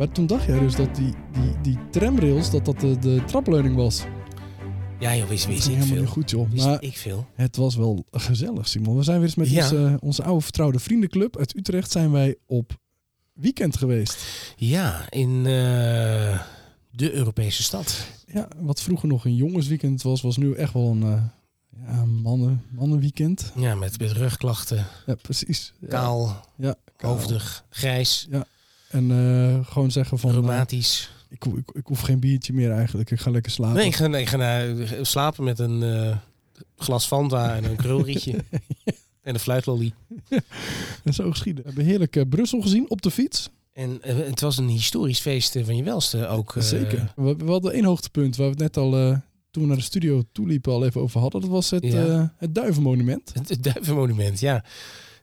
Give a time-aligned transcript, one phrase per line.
[0.00, 3.76] Maar toen dacht jij dus dat die, die, die tramrails, dat dat de, de trapleuning
[3.76, 4.04] was.
[5.00, 6.00] Ja, joh, wist, wist ik helemaal veel.
[6.00, 6.50] niet goed, joh.
[6.50, 7.26] Wist Maar ik veel.
[7.34, 8.96] het was wel gezellig, Simon.
[8.96, 9.62] We zijn weer eens met Ja.
[9.62, 12.78] onze, onze oude vertrouwde vriendenclub uit Utrecht zijn wij op
[13.32, 14.18] weekend geweest.
[14.56, 16.40] Ja, in eh,
[16.90, 18.06] de Europese stad.
[18.26, 21.22] Ja, wat vroeger nog een jongensweekend was, was nu echt wel een eh,
[21.86, 23.52] ja, mannen, mannenweekend.
[23.56, 25.72] Ja, met, met rugklachten, Ja, precies.
[25.80, 27.12] Ja, kaal, ja, kaal.
[27.12, 28.28] hoofdig, grijs,
[28.90, 31.10] En eh, gewoon zeggen van, eh, reumatisch.
[31.28, 33.10] ik, ik, ik hoef geen biertje meer eigenlijk.
[33.10, 33.76] Ik ga lekker slapen.
[33.76, 36.16] Nee, ik ga, nee, ik ga naar- slapen met een eh,
[36.76, 38.34] glas Fanta en een krulrietje.
[39.22, 39.92] En een fluitlolly.
[41.04, 41.62] En zo geschieden.
[41.62, 43.48] We hebben heerlijk eh, Brussel gezien op de fiets.
[43.72, 46.56] En eh, het was een historisch feest eh, van je welste ook.
[46.56, 47.12] eh, Zeker.
[47.16, 49.16] We, we hadden één hoogtepunt waar we het net al, eh,
[49.50, 51.40] toen we naar de studio toeliepen, al even over hadden.
[51.40, 52.06] Dat was het, Ja.
[52.06, 53.30] eh, het Duivenmonument.
[53.34, 54.64] Het, het Duivenmonument, ja.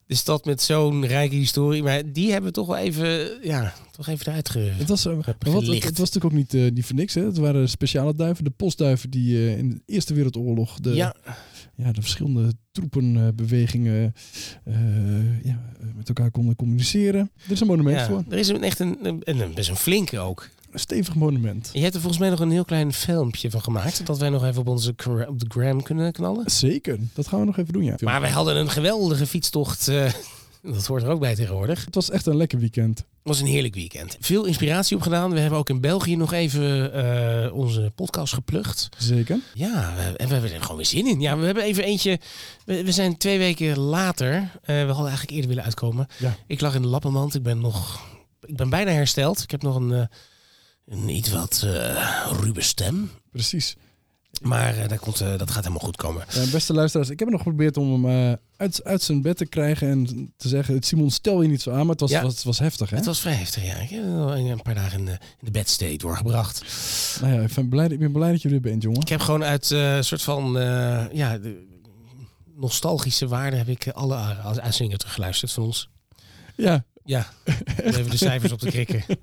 [0.07, 1.83] De stad met zo'n rijke historie.
[1.83, 4.59] Maar die hebben we toch wel even, ja, toch even eruit ge...
[4.59, 7.13] Het was, eh, wat, het, was natuurlijk ook niet, niet voor niks.
[7.13, 7.25] Hè?
[7.25, 8.43] Het waren speciale duiven.
[8.43, 11.15] De postduiven die eh, in de Eerste Wereldoorlog de, ja,
[11.75, 14.13] ja, de verschillende troepenbewegingen
[15.43, 15.61] ja,
[15.95, 17.31] met elkaar konden communiceren.
[17.45, 18.23] Er is een monument ja, voor.
[18.29, 20.49] er is een, echt een, een, een- best een flinke ook.
[20.77, 21.69] Een stevig monument.
[21.73, 24.05] Je hebt er volgens mij nog een heel klein filmpje van gemaakt.
[24.05, 24.89] Dat wij nog even op onze
[25.27, 26.51] op de gram kunnen knallen.
[26.51, 26.97] Zeker.
[27.13, 27.95] Dat gaan we nog even doen, ja.
[28.03, 29.87] Maar wij hadden een geweldige fietstocht.
[29.87, 30.11] eh,
[30.73, 31.85] dat hoort er ook bij tegenwoordig.
[31.85, 32.97] Het was echt een lekker weekend.
[32.97, 34.17] Het was een heerlijk weekend.
[34.19, 35.31] Veel inspiratie opgedaan.
[35.31, 38.89] We hebben ook in België nog even eh, onze podcast geplukt.
[38.97, 39.39] Zeker.
[39.53, 41.19] Ja, we- en we hebben er gewoon weer zin in.
[41.21, 42.19] Ja, we hebben even eentje.
[42.65, 44.35] We, we zijn twee weken later.
[44.35, 46.07] eh, we hadden eigenlijk eerder willen uitkomen.
[46.19, 46.35] Ja.
[46.47, 47.35] Ik lag in de lappenmand.
[47.35, 48.05] Ik ben nog.
[48.45, 49.41] Ik ben bijna hersteld.
[49.41, 50.09] Ik heb nog een,
[51.07, 53.09] iets wat eh ruwe stem.
[53.31, 53.75] Precies.
[54.41, 56.25] Maar eh, dat, komt, eh, dat gaat helemaal goed komen.
[56.33, 59.89] Ja, beste luisteraars, ik heb nog geprobeerd om hem uit, uit zijn bed te krijgen
[59.89, 62.21] en te zeggen, Simon, stel je niet zo aan, maar het was, Ja.
[62.21, 62.95] was, het was heftig, hè?
[62.95, 63.75] Het was vrij heftig, ja.
[63.75, 66.63] Ik heb een paar dagen in de, in de bedstay doorgebracht.
[67.21, 69.01] Nou ja, ik ben blij, ik ben blij dat je er bent, jongen.
[69.01, 70.51] Ik heb gewoon uit een soort van
[71.11, 71.65] ja, de
[72.55, 75.89] nostalgische waarde heb ik alle uh, uitzendingen teruggeluisterd van ons.
[76.55, 77.27] Ja, Ja,
[77.83, 79.03] even de cijfers op te krikken.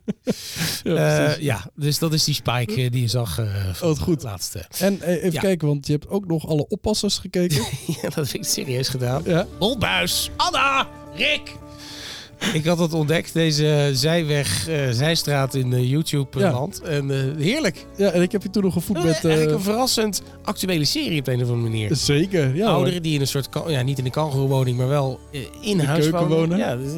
[0.82, 3.40] ja, Eh, ja, dus dat is die spike eh, die je zag
[3.72, 4.22] van Oh, goed.
[4.22, 4.64] laatste.
[4.78, 5.40] En even Ja.
[5.40, 7.56] kijken, want je hebt ook nog alle oppassers gekeken.
[8.02, 9.22] ja, dat heb ik serieus gedaan.
[9.24, 9.46] ja.
[9.58, 11.52] Bolbuis, Anna, Rick.
[12.52, 16.80] Ik had het ontdekt, deze zijweg, eh, zijstraat in eh, YouTube-land.
[16.80, 17.86] En eh, heerlijk.
[17.96, 19.24] ja, en ik heb je toen nog gevoed met...
[19.24, 21.96] Eigenlijk een verrassend actuele serie op de een of andere manier.
[21.96, 22.66] Zeker, ja.
[22.66, 22.74] hoor.
[22.74, 25.20] Ouderen die in een soort, ja, niet in een kangeroewoning, maar wel
[25.60, 26.58] in de huis keuken wonen.
[26.58, 26.92] Ja, dus,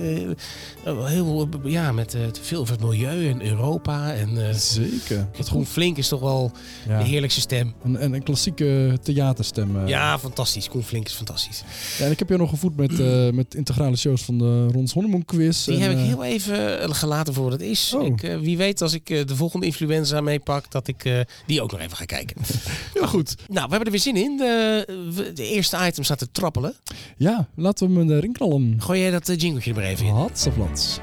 [0.85, 4.15] heel, ja, met veel over het milieu en Europa.
[4.15, 5.29] En Zeker.
[5.37, 5.67] het Groen.
[5.67, 6.53] Flink is toch wel
[6.89, 6.99] Ja.
[6.99, 7.75] de heerlijkste stem.
[7.85, 9.87] En, en een klassieke theaterstem.
[9.87, 10.69] Ja, fantastisch.
[10.69, 11.63] Koen Flink is fantastisch.
[11.99, 12.99] Ja, en ik heb je nog gevoed met,
[13.35, 15.65] met integrale shows van de Rons Honnemoen quiz.
[15.65, 17.95] Die en, heb ik eh, heel even eh, gelaten voor wat het is.
[17.95, 18.07] Oh.
[18.07, 21.81] Ik, eh, wie weet als ik de volgende influenza meepak, dat ik die ook nog
[21.81, 22.37] even ga kijken.
[22.95, 23.35] Heel goed.
[23.49, 24.37] nou, we hebben er weer zin in.
[24.37, 26.75] De, de eerste item staat te trappelen.
[27.17, 28.77] Ja, laten we hem erin knallen.
[28.79, 30.13] Gooi jij dat jingletje er maar even in.
[30.13, 30.99] Hatsaflats.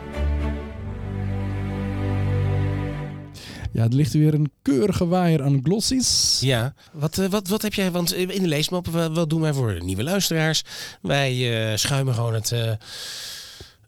[3.71, 6.39] Ja, er ligt weer een keurige waaier aan glossies.
[6.41, 7.91] Ja, wat, wat, wat heb jij?
[7.91, 10.63] Want in de leesmap, wat, doen wij voor nieuwe luisteraars?
[11.01, 12.53] Wij schuimen gewoon het,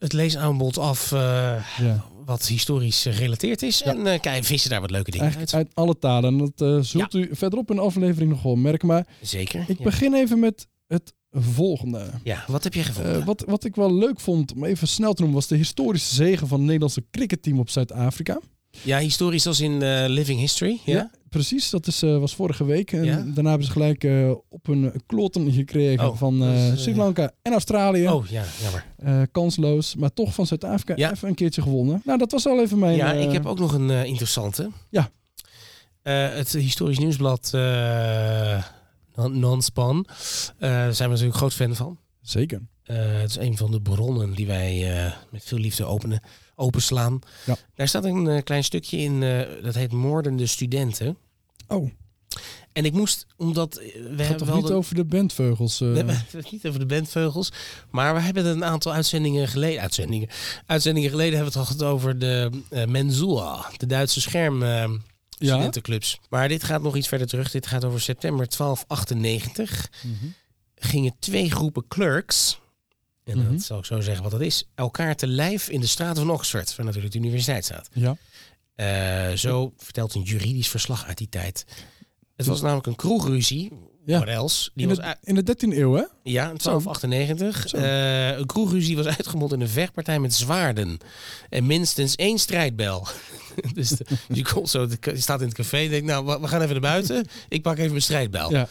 [0.05, 1.19] het leesaanbod af eh,
[1.79, 2.05] Ja.
[2.25, 3.79] wat historisch gerelateerd is.
[3.79, 3.85] Ja.
[3.85, 5.66] En eh kijk, vissen daar wat leuke dingen Eigenlijk uit.
[5.67, 6.31] uit alle talen.
[6.31, 8.88] En dat eh, zult u verderop in de aflevering nog wel merken.
[8.88, 9.63] Maar Zeker.
[9.67, 12.09] ik begin even met het volgende.
[12.23, 13.25] ja, wat heb je gevonden?
[13.25, 16.45] Wat, wat ik wel leuk vond, om even snel te noemen, was de historische zege
[16.47, 18.39] van het Nederlandse cricketteam op Zuid-Afrika.
[18.81, 19.77] ja, historisch als in
[20.07, 20.79] Living History.
[20.85, 21.11] Ja?
[21.35, 21.69] Precies.
[21.69, 22.91] Dat is, eh, was vorige week.
[22.91, 23.16] En Ja.
[23.34, 27.51] daarna hebben ze gelijk eh, op hun kloten gekregen Oh, van eh, Sri Lanka en
[27.51, 28.09] Australië.
[28.09, 29.28] Oh, ja, jammer.
[29.31, 31.12] Kansloos, maar toch van Zuid-Afrika Ja.
[31.12, 32.01] even een keertje gewonnen.
[32.06, 32.96] Nou, dat was al even mijn...
[32.96, 34.69] ja, ik heb ook nog een interessante.
[34.90, 35.09] Ja.
[36.01, 37.50] Het historisch nieuwsblad
[39.16, 40.06] Non- Non-Span.
[40.59, 41.97] Daar zijn we natuurlijk groot fan van.
[42.22, 42.61] Zeker.
[42.84, 44.93] Het is een van de bronnen die wij
[45.31, 46.22] met veel liefde openen,
[46.55, 47.20] openslaan.
[47.46, 47.55] Ja.
[47.76, 49.20] Daar staat een klein stukje in,
[49.64, 51.17] dat heet Moordende Studenten.
[51.67, 51.90] Oh,
[52.73, 55.03] En ik moest, omdat eh, we het gaat hebben toch wel niet de- over de
[55.06, 55.82] bandvogels?
[55.82, 55.88] eh?
[55.90, 57.52] we hebben het niet over de bandvogels,
[57.91, 60.29] maar we hebben een aantal uitzendingen geleden, uitzendingen,
[60.66, 64.64] uitzendingen geleden hebben we het gehad over de uh, Menzua, de Duitse scherm.
[64.64, 64.70] eh,
[65.38, 65.53] ja?
[65.53, 66.20] studentenclubs.
[66.29, 67.52] Maar dit gaat nog iets verder terug.
[67.52, 69.90] Dit gaat over september 1298.
[70.03, 70.14] Mhm.
[70.76, 72.59] Gingen twee groepen clerks,
[73.23, 73.52] en Mhm.
[73.52, 76.34] dat zal ik zo zeggen wat dat is, elkaar te lijf in de straten van
[76.35, 77.90] Oxford, waar natuurlijk de universiteit staat.
[77.94, 78.17] Ja.
[78.75, 81.66] Eh, zo vertelt een juridisch verslag uit die tijd.
[82.35, 83.72] Het was namelijk een kroegruzie
[84.05, 84.25] Ja.
[84.25, 84.69] Else?
[84.73, 86.03] Die In was de, uit- in de 13e eeuw, hè?
[86.23, 87.69] ja, in 1298.
[87.69, 87.77] Zo.
[87.77, 90.97] Eh, een kroegruzie was uitgemond in een vechtpartij met zwaarden.
[91.49, 93.07] En minstens één strijdbel.
[93.73, 96.47] dus de- je, komt zo, je staat in het café en denkt, nou, we- we
[96.47, 97.28] gaan even naar buiten.
[97.49, 98.51] Ik pak even mijn strijdbel.
[98.51, 98.67] Ja.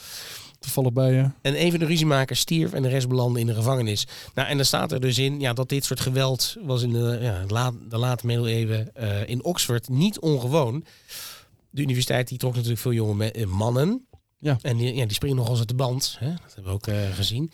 [0.64, 1.31] Toevallig bij je.
[1.40, 4.06] En een van de ruziemakers stierf en de rest belandde in de gevangenis.
[4.34, 7.19] Nou, en dan staat er dus in ja, dat dit soort geweld was in de,
[7.20, 10.84] ja, de late middeleeuwen eh, in Oxford niet ongewoon.
[11.70, 14.06] De universiteit die trok natuurlijk veel jonge eh, mannen.
[14.44, 14.58] Ja.
[14.62, 16.17] En die, ja, die springen nog eens uit de band.
[16.19, 16.29] Hè?
[16.29, 17.50] Dat hebben we ook eh, gezien.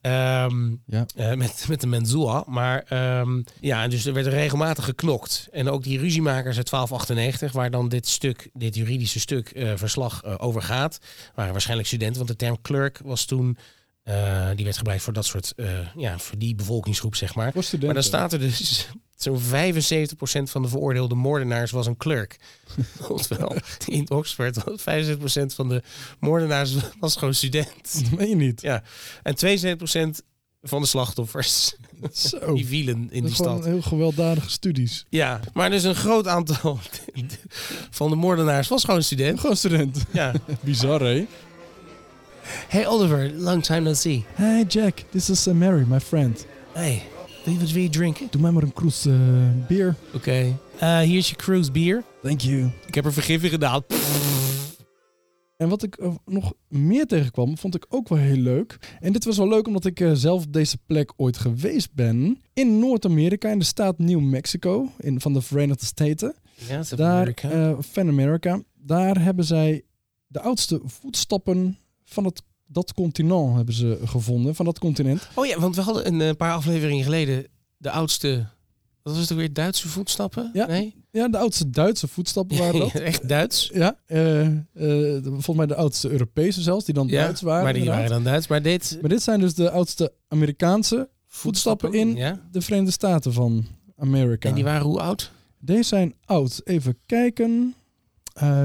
[0.00, 1.06] Ehm, Ja.
[1.16, 2.44] eh, met, met de Menzua.
[2.46, 5.48] Maar ehm, ja, dus er werd regelmatig geknokt.
[5.52, 10.24] En ook die ruziemakers uit 1298, waar dan dit stuk, dit juridische stuk, eh, verslag
[10.38, 10.98] over gaat,
[11.34, 12.16] waren waarschijnlijk studenten.
[12.16, 13.56] Want de term clerk was toen,
[14.54, 15.54] die werd gebruikt voor dat soort,
[15.96, 17.52] ja, voor die bevolkingsgroep, zeg maar.
[17.86, 19.42] Maar dan staat er dus zo'n 75%
[20.42, 22.36] van de veroordeelde moordenaars was een clerk.
[23.08, 25.22] Oftewel, in Oxford was 75%
[25.54, 25.82] van de
[26.20, 28.02] moordenaars was gewoon student.
[28.02, 28.60] Dat meen je niet.
[28.60, 28.82] Ja,
[29.22, 29.36] en
[30.16, 30.24] 72%
[30.62, 31.76] van de slachtoffers
[32.12, 32.54] Zo.
[32.54, 33.64] die vielen in Dat die stad.
[33.64, 35.06] heel gewelddadige studies.
[35.08, 36.78] Ja, maar dus een groot aantal
[37.90, 39.40] van de moordenaars was gewoon student.
[39.40, 40.04] Gewoon student.
[40.12, 40.32] Ja.
[40.60, 41.26] Bizar, hè?
[42.68, 44.24] Hey Oliver, long time no see.
[44.34, 46.46] Hey Jack, this is uh, Mary, my friend.
[46.72, 47.02] Hey,
[47.54, 48.26] wat wil je drinken?
[48.30, 49.14] Doe mij maar een kroes eh,
[49.68, 49.94] bier.
[50.14, 50.58] Oké.
[50.78, 52.04] Eh, hier is je cruise bier.
[52.22, 52.70] Thank you.
[52.86, 53.82] Ik heb er vergif in gedaan.
[55.56, 58.96] En wat ik eh, nog meer tegenkwam, vond ik ook wel heel leuk.
[59.00, 62.42] En dit was wel leuk omdat ik zelf op deze plek ooit geweest ben.
[62.52, 66.34] In Noord-Amerika, in de staat New Mexico, in, van de Verenigde Staten.
[66.68, 67.34] Ja, is Daar,
[67.78, 69.82] Van America, daar hebben zij
[70.26, 75.28] de oudste voetstappen van het, dat continent hebben ze gevonden, van dat continent.
[75.34, 77.46] Oh ja, want we hadden een eh, paar afleveringen geleden
[77.76, 78.46] de oudste...
[79.02, 79.52] Wat was het weer?
[79.52, 80.50] Duitse voetstappen?
[80.52, 80.66] Ja.
[80.66, 80.94] Nee?
[81.10, 82.94] Ja, de oudste Duitse voetstappen waren dat.
[83.12, 83.70] Echt Duits?
[83.74, 87.62] Ja, eh, eh, volgens mij de oudste Europese zelfs, die dan Ja, Duits waren.
[87.64, 88.08] maar die inderdaad.
[88.08, 88.46] waren dan Duits.
[88.46, 88.98] Maar dit...
[89.00, 92.40] Maar dit zijn dus de oudste Amerikaanse voetstappen in Ja?
[92.50, 93.66] de Verenigde Staten van
[93.98, 94.48] Amerika.
[94.48, 95.30] En die waren hoe oud?
[95.58, 96.60] Deze zijn oud.
[96.64, 97.74] Even kijken.
[98.32, 98.64] Eh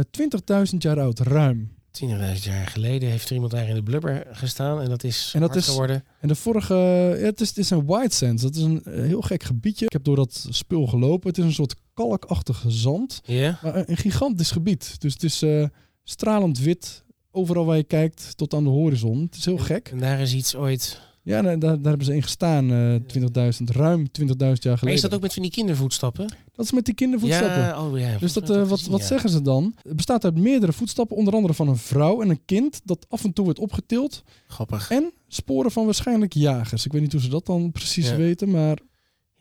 [0.71, 1.71] 20.000 jaar oud, ruim.
[1.91, 4.81] 10.000 jaar geleden heeft er iemand daar in de blubber gestaan.
[4.81, 6.03] En dat is En dat hard is- geworden.
[6.19, 6.73] En de vorige,
[7.19, 8.41] ja, het, is, het is een White Sands.
[8.41, 9.85] Dat is een eh, heel gek gebiedje.
[9.85, 11.27] Ik heb door dat spul gelopen.
[11.29, 13.21] Het is een soort kalkachtige zand.
[13.23, 13.59] Ja?
[13.63, 15.01] Maar een, een gigantisch gebied.
[15.01, 15.65] Dus het is eh,
[16.03, 17.03] stralend wit.
[17.31, 19.21] Overal waar je kijkt, tot aan de horizon.
[19.21, 19.87] Het is heel gek.
[19.87, 21.01] En daar is iets ooit...
[21.23, 22.71] Ja, daar, daar hebben ze in gestaan.
[22.71, 24.77] eh 20.000, ruim 20.000 jaar geleden.
[24.81, 26.33] Maar is dat ook met van die kindervoetstappen?
[26.55, 27.61] Dat is met die kindervoetstappen.
[27.61, 28.17] Ja, oh ja.
[28.17, 29.05] Dus dat, eh, ik wat, wat ja.
[29.05, 29.75] zeggen ze dan?
[29.81, 33.23] Het bestaat uit meerdere voetstappen, onder andere van een vrouw en een kind dat af
[33.23, 34.23] en toe wordt opgetild.
[34.47, 34.89] Grappig.
[34.91, 36.85] En sporen van waarschijnlijk jagers.
[36.85, 38.15] Ik weet niet hoe ze dat dan precies Ja.
[38.15, 38.77] weten, maar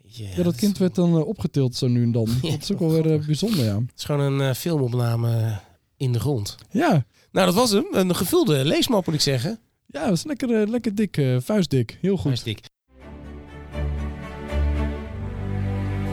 [0.03, 2.29] ja, dat kind werd dan eh, opgetild zo nu en dan.
[2.43, 3.75] Ja, dat is ook wel weer eh, bijzonder, ja.
[3.75, 5.61] Het is gewoon een eh, filmopname
[5.97, 6.57] in de grond.
[6.71, 7.87] Ja, Nou, dat was hem.
[7.91, 9.59] Een gevulde leesmap, moet ik zeggen.
[9.91, 11.99] Ja dat is lekker, eh, lekker dik, eh, vuistdik.
[12.01, 12.25] Heel goed.
[12.25, 12.71] Hartstikke dik.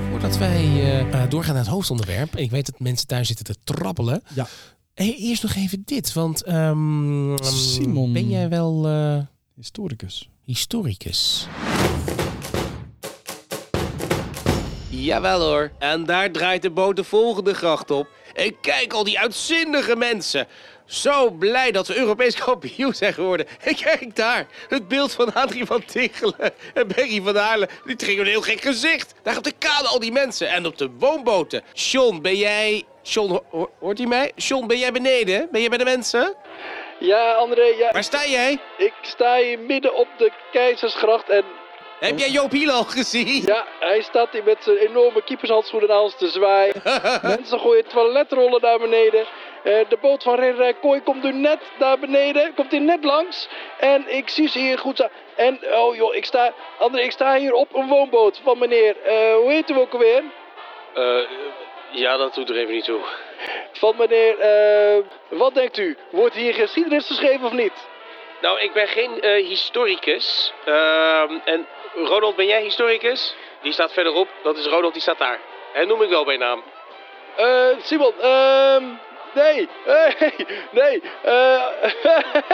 [0.10, 2.36] Voordat wij eh, doorgaan naar het hoofdonderwerp.
[2.36, 4.22] En ik weet dat mensen thuis zitten te trappelen.
[4.36, 4.48] Ja.
[4.94, 6.14] Hey, eerst nog even dit.
[6.14, 8.14] Want ehm, Simon.
[8.14, 9.18] ben jij wel eh,
[9.56, 10.30] Historicus.
[10.44, 11.48] historicus?
[14.90, 15.72] Jawel hoor.
[15.80, 18.08] En daar draait de boot de volgende gracht op.
[18.34, 20.48] En kijk al die uitzinnige mensen.
[20.88, 23.48] Zo blij dat we Europees kampioen zijn geworden.
[23.62, 27.70] En kijk daar, het beeld van Adrie van Tichelen en Berry van Haarlen.
[27.86, 29.14] Die trekken een heel gek gezicht.
[29.24, 31.62] Daar op de kade al die mensen en op de woonboten.
[31.74, 32.84] John, ben jij...
[33.14, 34.32] Ho- ho- hoort hij mij?
[34.36, 35.48] John, ben jij beneden?
[35.52, 36.36] Ben jij bij de mensen?
[37.00, 38.60] Ja, André, ja, Waar sta jij?
[38.78, 41.44] ik sta hier midden op de Keizersgracht en
[42.00, 43.42] Heb jij Joop Hiel al gezien?
[43.46, 46.74] ja, hij staat hier met zijn enorme keepershandschoenen aan ons te zwaaien.
[47.38, 49.26] Mensen gooien toiletrollen naar beneden.
[49.68, 53.48] Eh, de boot van Rederij Kooi komt nu net naar beneden, komt hier net langs.
[53.80, 55.10] En ik zie ze hier goed staan.
[55.36, 59.36] En, oh joh, ik sta, André, ik sta hier op een woonboot van meneer, eh,
[59.36, 60.24] hoe heet u ook alweer?
[61.92, 63.00] ja, dat doet er even niet toe.
[63.72, 65.98] Van meneer, eh, wat denkt u?
[66.10, 67.88] Wordt hier geschiedenis geschreven of niet?
[68.42, 70.54] Nou, ik ben geen eh, historicus.
[70.66, 73.36] Ehm, en Ronald, ben jij historicus?
[73.62, 74.28] Die staat verderop.
[74.44, 75.40] Dat is Ronald, die staat daar.
[75.74, 76.64] En noem ik wel bij naam.
[77.36, 78.84] Eh, Simon, ehm,
[79.44, 80.34] nee, hey,
[80.72, 81.62] nee, eh,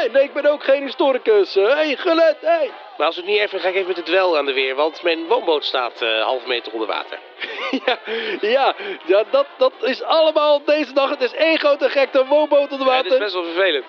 [0.14, 1.54] nee, ik ben ook geen historicus.
[1.54, 2.72] Hé, hey, gelet, hey.
[2.98, 4.76] Maar als het niet even, ga ik even met het wel aan de weer.
[4.76, 7.20] Want mijn woonboot staat eh half meter onder water.
[7.86, 7.98] Ja,
[8.42, 8.76] ja,
[9.06, 11.10] ja dat, dat is allemaal deze dag.
[11.10, 13.20] Het is één grote gekte woonboot onder Ja, dit is water.
[13.20, 13.86] best wel vervelend.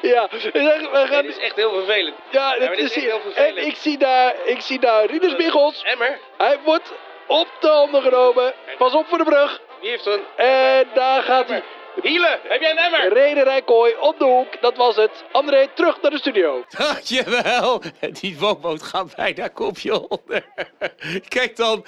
[0.00, 2.14] Ja, we gaan, Dit is echt heel vervelend.
[2.30, 3.56] ja, het dit is heel vervelend.
[3.56, 5.82] En ik zie daar, ik zie daar Rinus Biggels.
[5.82, 6.92] Emmer, Hij wordt
[7.26, 8.54] op de handen genomen.
[8.78, 9.60] Pas op voor de brug.
[9.80, 10.22] wie heeft een...
[10.36, 11.62] En daar gaat hij.
[12.02, 13.12] Hiele, heb jij een emmer?
[13.12, 15.24] Rederij Kooi op de hoek, dat was het.
[15.32, 16.64] André, terug naar de studio.
[16.78, 17.82] Dankjewel.
[18.20, 20.44] Die woonboot gaat bijna kopje onder.
[21.28, 21.84] Kijk dan.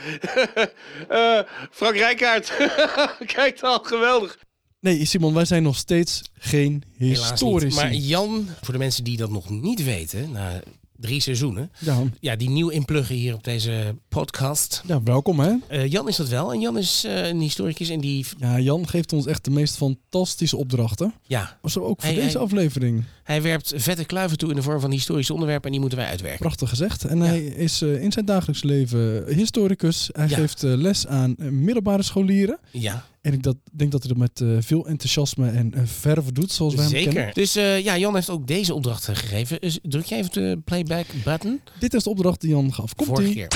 [1.08, 2.52] Eh, Frank Rijkaard.
[3.36, 4.38] Kijk dan, geweldig.
[4.80, 7.30] Nee, Simon, wij zijn nog steeds geen Helaas niet.
[7.30, 7.74] historici.
[7.74, 10.60] Maar Jan, voor de mensen die dat nog niet weten, na
[11.00, 14.82] drie seizoenen, Ja, ja, die nieuw inpluggen hier op deze podcast.
[14.86, 15.54] ja, welkom hè.
[15.68, 16.52] Eh, Jan is dat wel.
[16.52, 19.76] En Jan is eh, een historicus en die, Ja, Jan geeft ons echt de meest
[19.76, 21.14] fantastische opdrachten.
[21.22, 23.04] ja, Zo ook voor deze aflevering.
[23.26, 26.08] Hij werpt vette kluiven toe in de vorm van historische onderwerpen en die moeten wij
[26.08, 26.38] uitwerken.
[26.40, 27.04] Prachtig gezegd.
[27.04, 30.08] En hij is eh, in zijn dagelijks leven historicus.
[30.12, 30.36] Hij Ja.
[30.36, 32.58] geeft eh, les aan eh, middelbare scholieren.
[32.70, 36.32] Ja, En ik dat, denk dat hij dat met eh, veel enthousiasme en eh, verve
[36.32, 37.12] doet, zoals wij hem kennen.
[37.14, 37.34] zeker.
[37.34, 39.60] Dus eh, ja, Jan heeft ook deze opdracht gegeven.
[39.60, 41.60] Dus druk jij even de playback button.
[41.78, 42.94] Dit is de opdracht die Jan gaf.
[42.94, 43.48] Komt Vorige keer.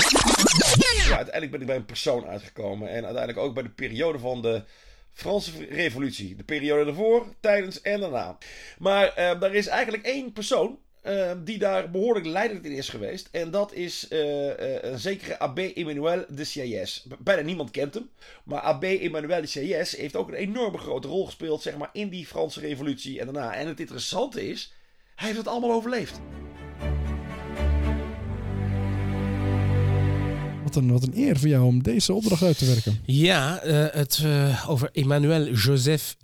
[1.07, 2.89] Ja, uiteindelijk ben ik bij een persoon uitgekomen.
[2.89, 4.63] En uiteindelijk ook bij de periode van de
[5.13, 6.35] Franse Revolutie.
[6.35, 8.37] De periode ervoor, tijdens en daarna.
[8.77, 13.29] Maar eh, er is eigenlijk één persoon eh, die daar behoorlijk leidend in is geweest.
[13.31, 17.05] En dat is eh, eh, een zekere Abbé Emmanuel de Sieyès.
[17.19, 18.09] Bijna niemand kent hem.
[18.43, 22.09] Maar Abbé Emmanuel de Sieyès heeft ook een enorme grote rol gespeeld zeg maar, in
[22.09, 23.53] die Franse Revolutie en daarna.
[23.53, 24.73] En het interessante is,
[25.15, 26.19] hij heeft het allemaal overleefd.
[30.73, 32.99] Wat een, wat een eer voor jou om deze opdracht uit te werken.
[33.05, 36.15] Ja, eh, het eh, over Emmanuel Joseph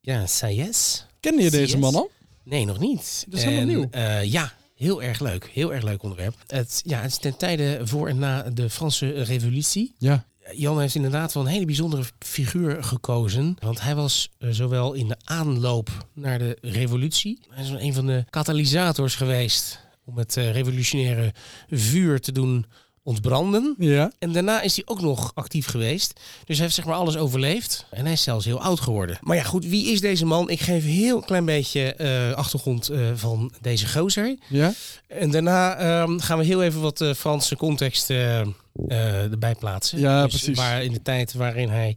[0.00, 1.06] ja, Sayes.
[1.20, 2.10] Ken je deze man al?
[2.44, 3.24] Nee, nog niet.
[3.28, 3.88] Dat is helemaal nieuw.
[3.90, 5.50] eh, ja, heel erg leuk.
[5.52, 6.34] Heel erg leuk onderwerp.
[6.46, 9.94] Het, ja, het is ten tijde voor en na de Franse Revolutie.
[9.98, 10.24] Ja.
[10.52, 13.56] Jan heeft inderdaad wel een hele bijzondere figuur gekozen.
[13.60, 17.40] Want hij was eh, zowel in de aanloop naar de revolutie.
[17.48, 21.32] Hij is een van de katalysators geweest om het eh, revolutionaire
[21.70, 22.66] vuur te doen
[23.02, 23.74] ontbranden.
[23.78, 24.12] Ja.
[24.18, 26.20] En daarna is hij ook nog actief geweest.
[26.44, 27.86] Dus hij heeft zeg maar alles overleefd.
[27.90, 29.18] En hij is zelfs heel oud geworden.
[29.20, 30.50] Maar ja, goed, wie is deze man?
[30.50, 34.36] Ik geef een heel klein beetje eh, achtergrond eh, van deze gozer.
[34.48, 34.72] Ja.
[35.06, 39.98] En daarna ehm, gaan we heel even wat eh, Franse context erbij plaatsen.
[39.98, 40.56] Ja, Dus precies.
[40.56, 41.96] Waar in de tijd waarin hij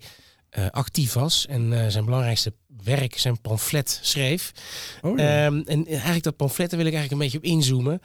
[0.72, 4.52] actief was en zijn belangrijkste werk, zijn pamflet schreef.
[5.02, 5.46] Oh, ja.
[5.46, 8.02] Ehm, en eigenlijk dat pamflet, daar wil ik eigenlijk een beetje op inzoomen.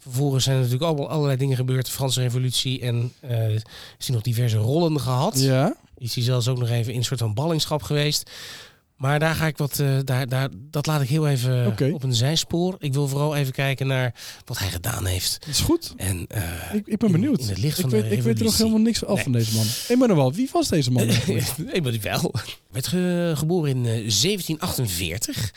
[0.00, 1.86] Vervolgens zijn er natuurlijk allemaal allerlei dingen gebeurd.
[1.86, 3.48] De Franse revolutie en eh
[3.98, 5.40] is hij nog diverse rollen gehad.
[5.40, 5.76] ja.
[5.98, 8.30] Is hij zelfs ook nog even in een soort van ballingschap geweest.
[9.00, 12.14] Maar daar ga ik wat, eh, daar, daar, dat laat ik heel even op een
[12.14, 12.76] zijspoor.
[12.78, 14.14] Ik wil vooral even kijken naar
[14.44, 15.36] wat hij gedaan heeft.
[15.40, 15.94] Dat is goed.
[15.96, 16.42] En eh,
[16.74, 17.40] Ik, ik ben in- benieuwd.
[17.40, 19.22] in het licht ik, van de weet, ik weet er nog helemaal niks af Nee.
[19.22, 19.66] van deze man.
[19.88, 21.06] Emmanuel, wie was deze man?
[22.02, 22.34] wel.
[22.70, 25.52] Werd ge- geboren in eh, 1748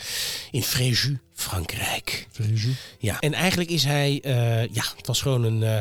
[0.52, 2.28] in Fréjus, Frankrijk.
[2.32, 2.66] Fréjus.
[3.00, 4.34] Ja, en eigenlijk is hij, eh,
[4.74, 5.78] ja, het was gewoon een, eh,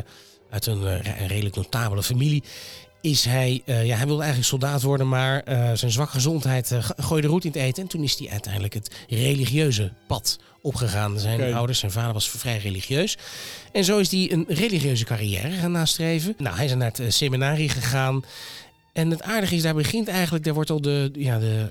[0.49, 2.43] uit een, eh, een redelijk notabele familie.
[3.03, 6.93] Is hij, eh, ja, hij wilde eigenlijk soldaat worden, maar eh, zijn zwakke gezondheid go-
[6.97, 7.83] gooide roet in het eten.
[7.83, 11.19] En toen is hij uiteindelijk het religieuze pad opgegaan.
[11.19, 13.17] Zijn ouders, zijn vader was vrij religieus.
[13.71, 16.33] En zo is hij een religieuze carrière gaan nastreven.
[16.37, 18.23] Nou, hij is naar het seminarie gegaan.
[18.93, 21.67] En het aardige is, daar begint eigenlijk, daar wordt al de, ja, de,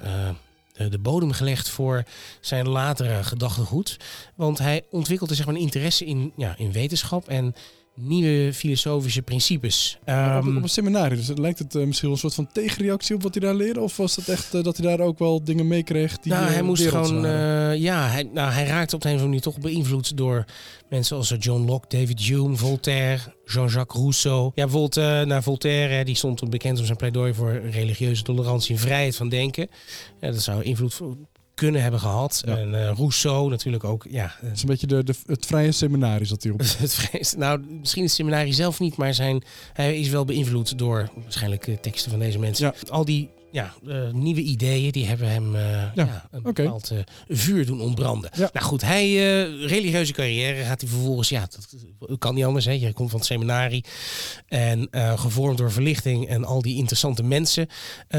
[0.72, 2.04] de, de bodem gelegd voor
[2.40, 3.96] zijn latere gedachtegoed.
[4.34, 7.54] Want hij ontwikkelde zeg maar, een interesse in, ja, in wetenschap en
[7.94, 9.96] nieuwe filosofische principes.
[10.00, 11.16] op, Ehm, op een seminarie.
[11.16, 13.80] Dus lijkt het eh, misschien een soort van tegenreactie op wat hij daar leerde?
[13.80, 16.52] Of was het echt eh, dat hij daar ook wel dingen meekreeg die nou, eh,
[16.52, 19.40] hij moest werelds gewoon, eh, ja, hij, nou, hij raakte op de een of andere
[19.40, 20.44] manier toch beïnvloed door
[20.88, 24.44] mensen als eh, John Locke, David Hume, Voltaire, Jean-Jacques Rousseau.
[24.54, 28.80] Ja, bijvoorbeeld naar Voltaire, hè, die stond bekend om zijn pleidooi voor religieuze tolerantie en
[28.80, 29.68] vrijheid van denken.
[30.20, 31.16] Dat zou invloed voor-
[31.54, 32.42] kunnen hebben gehad.
[32.46, 32.56] Ja.
[32.56, 36.26] En eh, Rousseau natuurlijk ook, ja, Het is een beetje de, de, het vrije seminarie
[36.26, 36.58] zat hij op.
[36.78, 39.42] het vrees, nou, misschien het seminarie zelf niet, maar zijn,
[39.72, 42.66] hij is wel beïnvloed door waarschijnlijk eh, teksten van deze mensen.
[42.66, 42.88] Ja.
[42.90, 46.28] Al die ja, eh, nieuwe ideeën, die hebben hem eh, ja.
[46.30, 48.30] een bepaald eh, vuur doen ontbranden.
[48.34, 48.50] Ja.
[48.52, 49.14] Nou goed, hij,
[49.66, 51.48] religieuze carrière gaat hij vervolgens, ja,
[51.98, 52.64] dat kan niet anders.
[52.64, 52.72] Hè.
[52.72, 53.84] Je komt van het seminarie
[54.46, 57.68] en gevormd door verlichting en al die interessante mensen,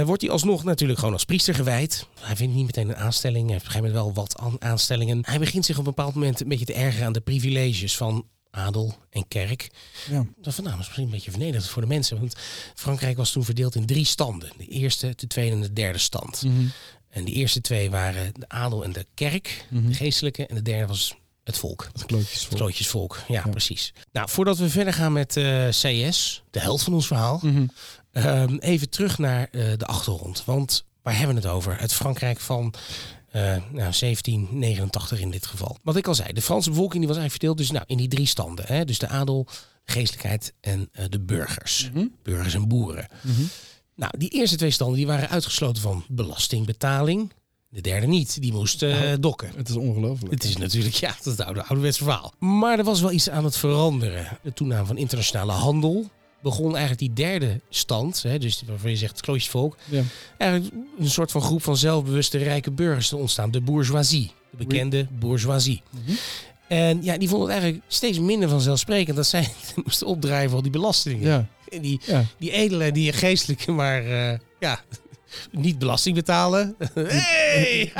[0.05, 2.07] wordt hij alsnog natuurlijk gewoon als priester gewijd.
[2.19, 4.71] Hij vindt niet meteen een aanstelling, hij heeft op een gegeven moment wel wat aan-
[4.71, 5.19] aanstellingen.
[5.21, 8.25] Hij begint zich op een bepaald moment een beetje te ergeren aan de privileges van
[8.55, 9.69] adel en kerk.
[10.09, 10.25] Ja.
[10.41, 12.19] Dat van, nou, is misschien een beetje vernederend voor de mensen.
[12.19, 12.35] Want
[12.75, 14.51] Frankrijk was toen verdeeld in drie standen.
[14.57, 16.43] De eerste, de tweede en de derde stand.
[16.43, 16.65] Mhm.
[17.09, 19.87] En die eerste twee waren de adel en de kerk, Mhm.
[19.87, 20.45] de geestelijke.
[20.47, 21.89] En de derde was het volk.
[21.93, 23.49] Het klootjes Het klootjesvolk, ja, Ja.
[23.51, 23.93] precies.
[24.11, 27.39] Nou, voordat we verder gaan met eh CS, de held van ons verhaal.
[27.43, 27.65] Mhm.
[28.11, 30.45] Ehm, even terug naar eh, de achtergrond.
[30.45, 31.79] Want waar hebben we het over?
[31.79, 32.73] Het Frankrijk van
[33.41, 35.77] nou, 1789 in dit geval.
[35.83, 38.07] Wat ik al zei, de Franse bevolking die was eigenlijk verdeeld dus, nou, in die
[38.07, 38.65] drie standen.
[38.67, 38.85] Hè?
[38.85, 39.47] Dus de adel,
[39.85, 41.89] de geestelijkheid en eh, de burgers.
[41.93, 42.05] Mhm.
[42.23, 43.07] Burgers en boeren.
[43.21, 43.41] Mhm.
[43.95, 47.33] Nou, die eerste twee standen die waren uitgesloten van belastingbetaling.
[47.69, 48.41] De derde niet.
[48.41, 49.51] Die moest eh, dokken.
[49.55, 50.33] Het is ongelooflijk.
[50.33, 52.33] Het is natuurlijk, ja, dat is het oude, ouderwetse verhaal.
[52.39, 54.37] Maar er was wel iets aan het veranderen.
[54.41, 56.09] De toename van internationale handel
[56.43, 60.01] begon eigenlijk die derde stand, hè, dus waarvan je zegt het kloostervolk, Ja.
[60.37, 63.51] eigenlijk een soort van groep van zelfbewuste rijke burgers te ontstaan.
[63.51, 65.81] De bourgeoisie, de bekende bourgeoisie.
[65.89, 66.11] Mhm.
[66.67, 69.47] En ja, die vonden het eigenlijk steeds minder vanzelfsprekend dat zij
[69.85, 71.27] moesten opdrijven al die belastingen.
[71.27, 72.25] Ja, En die, ja.
[72.39, 74.79] die edele, die geestelijke, maar eh, ja,
[75.51, 76.75] niet belasting betalen.
[76.93, 77.91] Hey,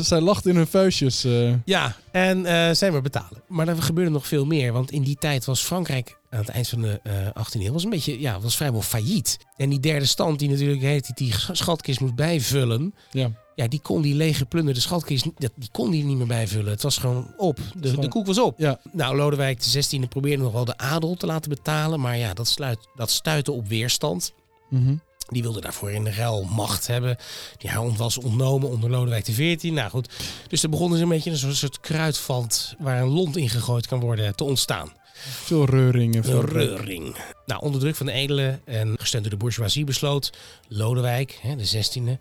[0.00, 1.24] zij lacht in hun vuistjes.
[1.24, 1.52] eh.
[1.64, 3.42] Ja, en eh zij maar betalen.
[3.48, 4.72] Maar er gebeurde nog veel meer.
[4.72, 7.84] Want in die tijd was Frankrijk aan het eind van de eh 18e eeuw was
[7.84, 9.38] een beetje, ja, was vrijwel failliet.
[9.56, 12.94] En die derde stand, die natuurlijk heet, die, die schatkist moest bijvullen.
[13.10, 13.30] ja.
[13.54, 16.70] Ja, die kon die lege plunderde schatkist, die kon die niet meer bijvullen.
[16.70, 17.56] Het was gewoon op.
[17.56, 18.58] De, Gewoon- de koek was op.
[18.58, 18.80] Ja.
[18.92, 22.00] Nou, Lodewijk XVI probeerde nog wel de adel te laten betalen.
[22.00, 24.32] Maar ja, dat, sluit, dat stuitte op weerstand.
[24.68, 24.94] Mhm.
[25.28, 27.16] Die wilde daarvoor in de ruil macht hebben.
[27.58, 29.62] Die haar was ontnomen onder Lodewijk XIV.
[29.72, 30.08] Nou goed,
[30.48, 33.86] dus er begon dus een beetje een soort, soort kruidvat waar een lont in gegooid
[33.86, 34.92] kan worden te ontstaan.
[35.28, 36.16] Veel reuring.
[36.16, 37.16] En veel reuring.
[37.46, 40.32] Nou, onder druk van de edelen en gesteund door de bourgeoisie besloot
[40.68, 42.18] Lodewijk, hè, de 16e,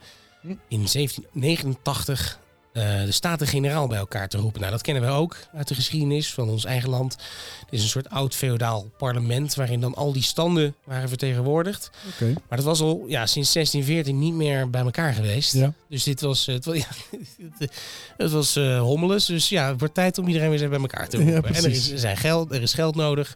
[0.68, 2.40] in 1789
[2.74, 4.60] eh, de Staten-Generaal bij elkaar te roepen.
[4.60, 7.14] Nou, dat kennen we ook uit de geschiedenis van ons eigen land.
[7.60, 11.90] Het is een soort oud feodaal parlement waarin dan al die standen waren vertegenwoordigd.
[12.14, 12.26] Oké.
[12.50, 15.54] Maar dat was al ja, sinds 1614 niet meer bij elkaar geweest.
[15.54, 15.74] Ja.
[15.90, 16.88] Dus dit was, eh, het, wa- ja,
[18.18, 19.26] het, was eh hommeles.
[19.26, 21.54] Dus ja, het wordt tijd om iedereen weer bij elkaar te Ja, roepen.
[21.56, 23.36] en er is, er zijn geld, er is geld nodig.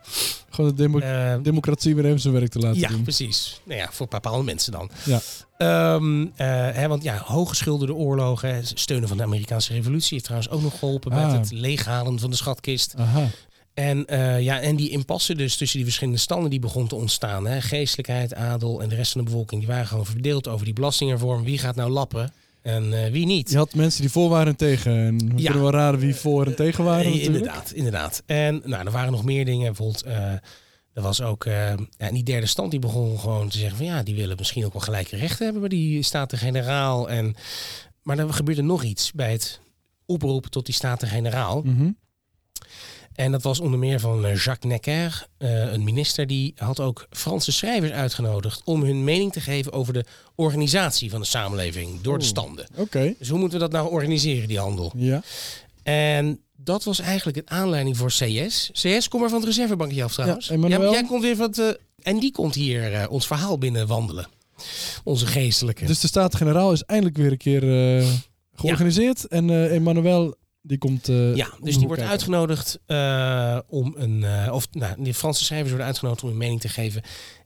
[0.50, 3.04] Gewoon de demo- democratie weer even zijn werk te laten ja, doen.
[3.04, 3.62] precies.
[3.64, 4.90] Nou ja, voor bepaalde mensen dan.
[5.04, 5.22] Ja.
[5.58, 10.62] Ehm, eh, hè, want ja, hooggeschilderde oorlogen, steunen van de Amerikaanse revolutie heeft trouwens ook
[10.62, 11.32] nog geholpen Ah.
[11.32, 12.94] met het leeghalen van de schatkist.
[12.98, 13.28] Aha.
[13.74, 17.48] En, eh, ja, en die impasse dus tussen die verschillende standen die begon te ontstaan.
[17.48, 17.62] Hè.
[17.62, 21.44] Geestelijkheid, adel en de rest van de bevolking, die waren gewoon verdeeld over die belastingreform.
[21.44, 23.50] Wie gaat nou lappen en eh, wie niet?
[23.52, 24.92] Je had mensen die voor waren en tegen.
[24.96, 25.44] En we Ja.
[25.52, 27.26] kunnen wel raden wie voor en tegen waren natuurlijk.
[27.36, 28.24] inderdaad, inderdaad.
[28.26, 29.66] En nou, er waren nog meer dingen.
[29.66, 30.04] Bijvoorbeeld,
[30.96, 34.04] er was ook eh, ja, die derde stand die begon gewoon te zeggen van ja,
[34.04, 37.10] die willen misschien ook wel gelijke rechten hebben bij die Staten-Generaal.
[37.10, 37.36] En,
[38.02, 39.60] maar er gebeurde nog iets bij het
[40.06, 41.62] oproepen tot die Staten-Generaal.
[41.62, 41.90] Mhm.
[43.14, 47.08] En dat was onder meer van eh, Jacques Necker, eh, een minister die had ook
[47.10, 50.06] Franse schrijvers uitgenodigd om hun mening te geven over de
[50.36, 52.30] organisatie van de samenleving door de Oh.
[52.30, 52.68] standen.
[52.76, 53.14] Oké.
[53.20, 54.92] Dus hoe moeten we dat nou organiseren, die handel?
[54.96, 55.22] Ja.
[55.84, 58.70] En dat was eigenlijk het aanleiding voor CS.
[58.72, 60.48] CS, kom maar van het reservebankje af trouwens.
[60.48, 61.58] Ja, jij, jij komt weer wat...
[61.58, 61.70] Uh,
[62.02, 64.28] en die komt hier eh, ons verhaal binnen wandelen.
[65.04, 65.86] Onze geestelijke.
[65.86, 68.08] Dus de Staten-Generaal is eindelijk weer een keer eh,
[68.54, 69.28] georganiseerd.
[69.28, 71.08] En Emmanuel die komt.
[71.08, 72.80] Ja, dus die wordt uitgenodigd
[73.68, 74.52] om een.
[74.52, 77.02] Of nou, de Franse schrijvers worden uitgenodigd om een mening te geven.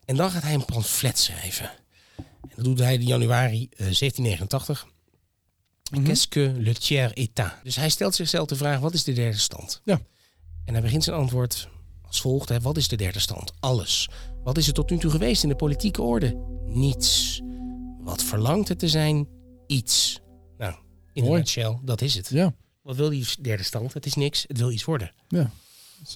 [0.05, 1.71] En dan gaat hij een pamflet schrijven.
[2.17, 4.87] En dat doet hij in januari 1789.
[5.89, 6.03] Mm.
[6.03, 7.53] Qu'est-ce que le tiers état?
[7.63, 9.81] Dus hij stelt zichzelf de vraag: wat is de derde stand?
[9.83, 10.01] Ja.
[10.65, 11.69] En hij begint zijn antwoord
[12.07, 13.53] als volgt: hè, wat is de derde stand?
[13.59, 14.09] Alles.
[14.43, 16.37] Wat is er tot nu toe geweest in de politieke orde?
[16.67, 17.41] Niets.
[17.99, 19.27] Wat verlangt het te zijn?
[19.67, 20.19] Iets.
[20.57, 20.73] Nou,
[21.13, 21.33] in Mooi.
[21.33, 22.29] een nutshell, dat is het.
[22.29, 22.53] Ja.
[22.81, 23.93] Wat wil die derde stand?
[23.93, 25.11] Het is niks, het wil iets worden.
[25.27, 25.51] Ja.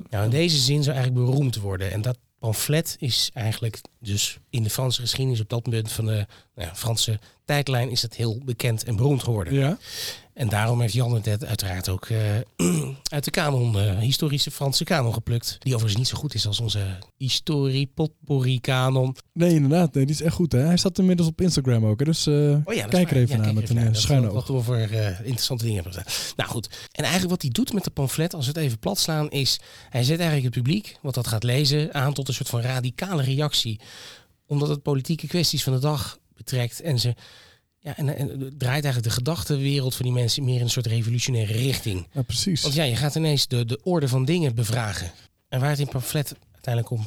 [0.10, 1.92] Nou, in deze zin zou eigenlijk beroemd worden.
[1.92, 6.26] En dat, pamflet is eigenlijk dus in de Franse geschiedenis op dat punt van de
[6.56, 9.54] nou Franse tijdlijn is het heel bekend en beroemd geworden.
[9.54, 9.78] Ja.
[10.34, 12.18] En daarom heeft Jan het uiteraard ook eh,
[13.16, 15.56] uit de kanon, eh, historische Franse kanon geplukt.
[15.60, 19.16] Die overigens niet zo goed is als onze historie potpourri kanon.
[19.34, 19.94] Nee, inderdaad.
[19.94, 20.60] Nee, die is echt goed, hè?
[20.60, 22.06] Hij staat inmiddels op Instagram ook, hè?
[22.06, 22.34] Dus eh,
[22.66, 24.58] Oh ja, kijk er even Ja, naar met een Dat- schuine Wat oog.
[24.58, 26.14] we voor interessante dingen hebben gedaan.
[26.36, 26.68] Nou goed.
[26.92, 29.60] En eigenlijk wat hij doet met de pamflet, als we het even plat slaan, is
[29.90, 33.24] hij zet eigenlijk het publiek, wat dat gaat lezen, aan tot een soort van radicale
[33.24, 33.80] reactie.
[34.48, 37.14] Omdat het politieke kwesties van de dag betrekt en ze.
[37.84, 41.54] Ja, en, en draait eigenlijk de gedachtenwereld van die mensen meer in een soort revolutionaire
[41.54, 42.08] richting.
[42.12, 42.62] Ja, precies.
[42.62, 45.12] Want ja, je gaat ineens de, de orde van dingen bevragen.
[45.50, 47.04] En waar het in pamflet uiteindelijk om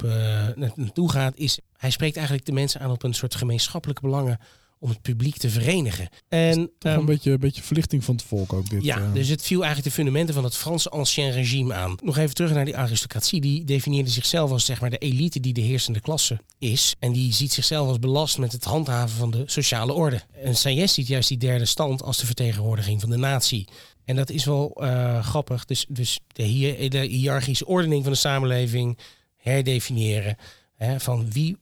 [0.61, 4.39] na- naartoe gaat, is hij spreekt eigenlijk de mensen aan op een soort gemeenschappelijke belangen
[4.79, 6.09] om het publiek te verenigen.
[6.29, 8.85] En Toch ehm, een beetje, een beetje verlichting van het volk ook dit.
[8.85, 9.13] ja, eh.
[9.13, 11.97] dus het viel eigenlijk de fundamenten van het Franse ancien regime aan.
[12.03, 13.41] Nog even terug naar die aristocratie.
[13.41, 16.95] Die definieerde zichzelf als zeg maar de elite die de heersende klasse is.
[16.99, 20.21] En die ziet zichzelf als belast met het handhaven van de sociale orde.
[20.43, 23.69] En Sayes ziet juist die derde stand als de vertegenwoordiging van de natie.
[24.05, 25.65] En dat is wel eh, grappig.
[25.65, 28.99] Dus, dus de, hier, de hiërarchische ordening van de samenleving
[29.37, 30.37] herdefiniëren.
[30.77, 31.57] Hè, van wie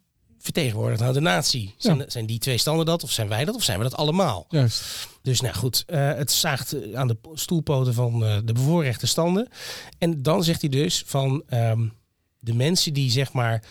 [0.44, 1.74] vertegenwoordigt nou de natie?
[1.76, 3.02] Zijn, zijn die twee standen dat?
[3.02, 3.54] Of zijn wij dat?
[3.54, 4.46] Of zijn we dat allemaal?
[4.48, 5.08] Juist.
[5.22, 9.48] Dus nou goed, eh, het zaagt eh, aan de stoelpoten van eh, de bevoorrechte standen.
[9.98, 11.86] En dan zegt hij dus van ehm,
[12.38, 13.62] de mensen die zeg maar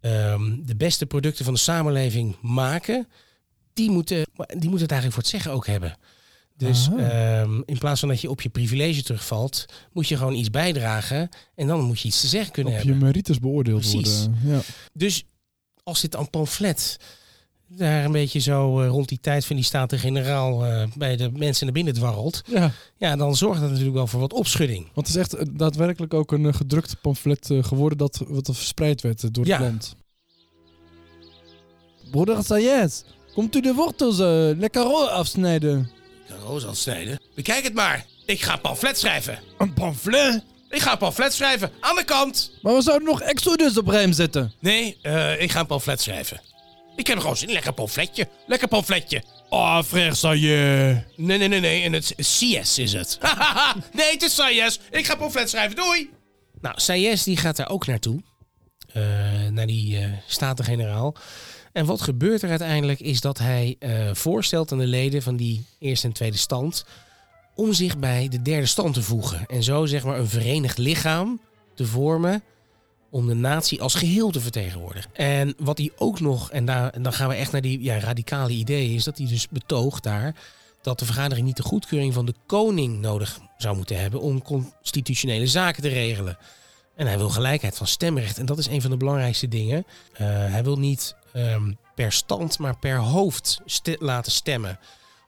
[0.00, 3.08] ehm, de beste producten van de samenleving maken,
[3.72, 5.96] die moeten, die moeten het eigenlijk voor het zeggen ook hebben.
[6.56, 10.50] Dus ehm, in plaats van dat je op je privilege terugvalt, moet je gewoon iets
[10.50, 11.28] bijdragen.
[11.54, 13.06] En dan moet je iets te zeggen kunnen Op je hebben.
[13.06, 14.18] merites beoordeeld Precies.
[14.18, 14.38] worden.
[14.44, 14.60] Ja.
[14.92, 15.24] Dus
[15.84, 16.96] als dit een pamflet
[17.68, 21.64] daar een beetje zo eh, rond die tijd van die Staten-Generaal eh, bij de mensen
[21.64, 24.88] naar binnen dwarrelt, ja, ja, dan zorgt dat natuurlijk wel voor wat opschudding.
[24.94, 28.54] want het is echt eh, daadwerkelijk ook een gedrukt pamflet eh, geworden dat wat er
[28.54, 29.52] verspreid werd door Ja.
[29.58, 29.94] het land.
[32.10, 35.80] Broeder Sayes, komt u de wortels eh, lekker rol afsnijden?
[35.80, 37.20] Ik kan roos afsnijden.
[37.34, 38.06] Bekijk het maar.
[38.26, 39.38] Ik ga een pamflet schrijven.
[39.58, 40.44] Een pamflet?
[40.74, 41.70] Ik ga een pamflet schrijven.
[41.80, 42.50] Aan de kant.
[42.62, 44.52] Maar we zouden nog Exodus op rijm zetten.
[44.60, 46.40] Nee, eh, ik ga een pamflet schrijven.
[46.96, 47.54] Ik heb gewoon zin in.
[47.54, 48.28] Lekker pamfletje.
[48.46, 49.22] Lekker pamfletje.
[49.48, 50.98] Oh, frère Sayes.
[51.16, 51.82] Nee, nee, nee, nee.
[51.82, 53.18] En het CS is het.
[53.92, 54.80] Nee, het is Sayes.
[54.90, 55.76] Ik ga pamflet schrijven.
[55.76, 56.10] Doei.
[56.60, 58.22] Nou, Sayes die gaat daar ook naartoe.
[58.92, 59.02] Eh,
[59.50, 61.16] naar die eh Staten-Generaal.
[61.72, 65.66] En wat gebeurt er uiteindelijk is dat hij eh, voorstelt aan de leden van die
[65.78, 66.84] eerste en tweede stand...
[67.54, 69.46] om zich bij de derde stand te voegen.
[69.46, 71.40] En zo zeg maar een verenigd lichaam
[71.74, 72.42] te vormen
[73.10, 75.10] om de natie als geheel te vertegenwoordigen.
[75.14, 78.52] En wat hij ook nog, en, daar, dan gaan we echt naar die ja, radicale
[78.52, 80.34] ideeën, is dat hij dus betoogt daar
[80.82, 85.46] dat de vergadering niet de goedkeuring van de koning nodig zou moeten hebben om constitutionele
[85.46, 86.38] zaken te regelen.
[86.96, 88.38] En hij wil gelijkheid van stemrecht.
[88.38, 89.86] En dat is een van de belangrijkste dingen.
[90.12, 93.60] Eh, hij wil niet ehm, per stand, maar per hoofd
[93.98, 94.78] laten stemmen.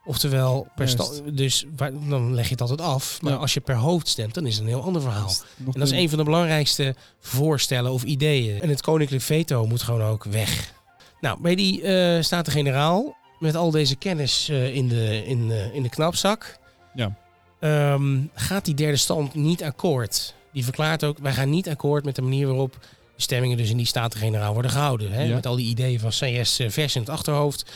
[0.07, 1.03] Oftewel, per Juist.
[1.13, 1.37] stand.
[1.37, 3.23] Dus waar- dan leg je het altijd af.
[3.23, 3.39] Maar Ja.
[3.39, 5.33] als je per hoofd stemt, dan is het een heel ander verhaal.
[5.59, 8.61] En dat is een van de belangrijkste voorstellen of ideeën.
[8.63, 10.73] En het koninklijk veto moet gewoon ook weg.
[11.21, 15.83] Nou, bij die eh Staten-Generaal, met al deze kennis eh, in, de, in, eh, in
[15.83, 16.59] de knapzak,
[16.95, 17.17] Ja.
[17.61, 20.35] ehm, gaat die derde stand niet akkoord.
[20.53, 22.73] Die verklaart ook, wij gaan niet akkoord met de manier waarop
[23.17, 25.13] de stemmingen dus in die Staten-Generaal worden gehouden.
[25.13, 25.23] Hè?
[25.23, 25.35] Ja.
[25.35, 27.71] Met al die ideeën van CS eh, vers in het achterhoofd.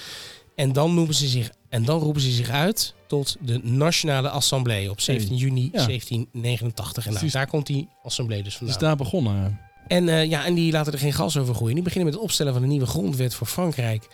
[0.60, 4.90] En dan, noemen ze zich, en dan roepen ze zich uit tot de Nationale Assemblée
[4.90, 5.86] op 17 juni Ja.
[5.86, 7.06] 1789.
[7.06, 8.74] En nou, daar komt die Assemblée dus vandaan.
[8.76, 9.60] is daar begonnen.
[9.86, 11.74] En, eh, ja, en die laten er geen gas over groeien.
[11.74, 14.08] Die beginnen met het opstellen van een nieuwe grondwet voor Frankrijk.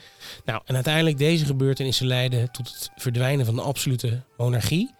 [0.44, 4.94] Nou, en uiteindelijk deze gebeurtenissen leiden tot het verdwijnen van de absolute monarchie.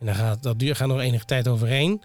[0.00, 2.02] En daar gaat, dat gaat nog enige tijd overheen.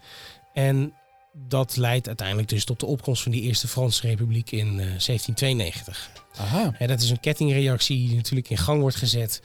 [0.52, 0.92] En
[1.32, 6.10] dat leidt uiteindelijk dus tot de opkomst van die Eerste Franse Republiek in eh, 1792.
[6.36, 6.74] Aha.
[6.78, 9.42] Ja, dat is een kettingreactie die natuurlijk in gang wordt gezet.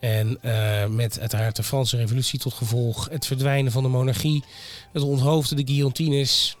[0.00, 4.44] En eh, met uiteraard de Franse revolutie tot gevolg het verdwijnen van de monarchie,
[4.92, 6.56] het onthoofden de guillotines,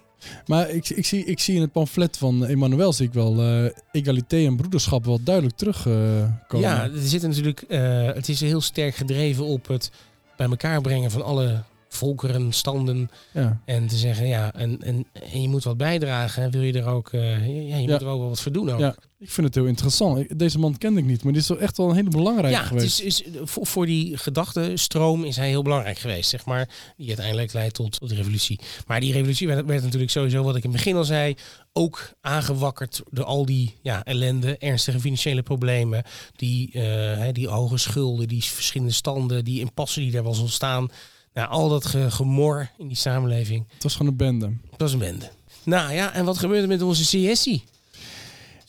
[0.46, 3.70] Maar ik, ik, zie, ik zie in het pamflet van Emmanuel zie ik wel eh,
[3.92, 6.40] egalité en broederschap wel duidelijk terugkomen.
[6.60, 9.90] Ja, er zit natuurlijk, eh, het is heel sterk gedreven op het
[10.36, 11.62] bij elkaar brengen van alle
[11.94, 13.10] volkeren, standen.
[13.32, 13.60] ja.
[13.64, 16.50] En te zeggen, ja, en, en, en je moet wat bijdragen.
[16.50, 17.92] Wil je er ook, eh, ja, je Ja.
[17.92, 18.78] moet er ook wel wat voor doen ook.
[18.78, 20.38] Ja, ik vind het heel interessant.
[20.38, 22.58] Deze man kende ik niet, maar dit is wel echt wel een hele belangrijke Ja,
[22.58, 23.00] het geweest.
[23.00, 26.68] is, is, voor, voor die gedachtenstroom is hij heel belangrijk geweest, zeg maar.
[26.96, 28.58] Die uiteindelijk leidt tot, tot de revolutie.
[28.86, 31.34] Maar die revolutie werd, werd natuurlijk sowieso, wat ik in het begin al zei,
[31.72, 36.02] ook aangewakkerd door al die ja, ellende, ernstige financiële problemen,
[36.36, 40.88] die, eh, die hoge schulden, die verschillende standen, die impasse die daar was ontstaan.
[41.34, 44.52] Nou, al dat ge- gemor in die samenleving, Het was gewoon een bende.
[44.70, 45.30] dat was een bende.
[45.62, 47.62] Nou ja, en wat gebeurde met onze CSI?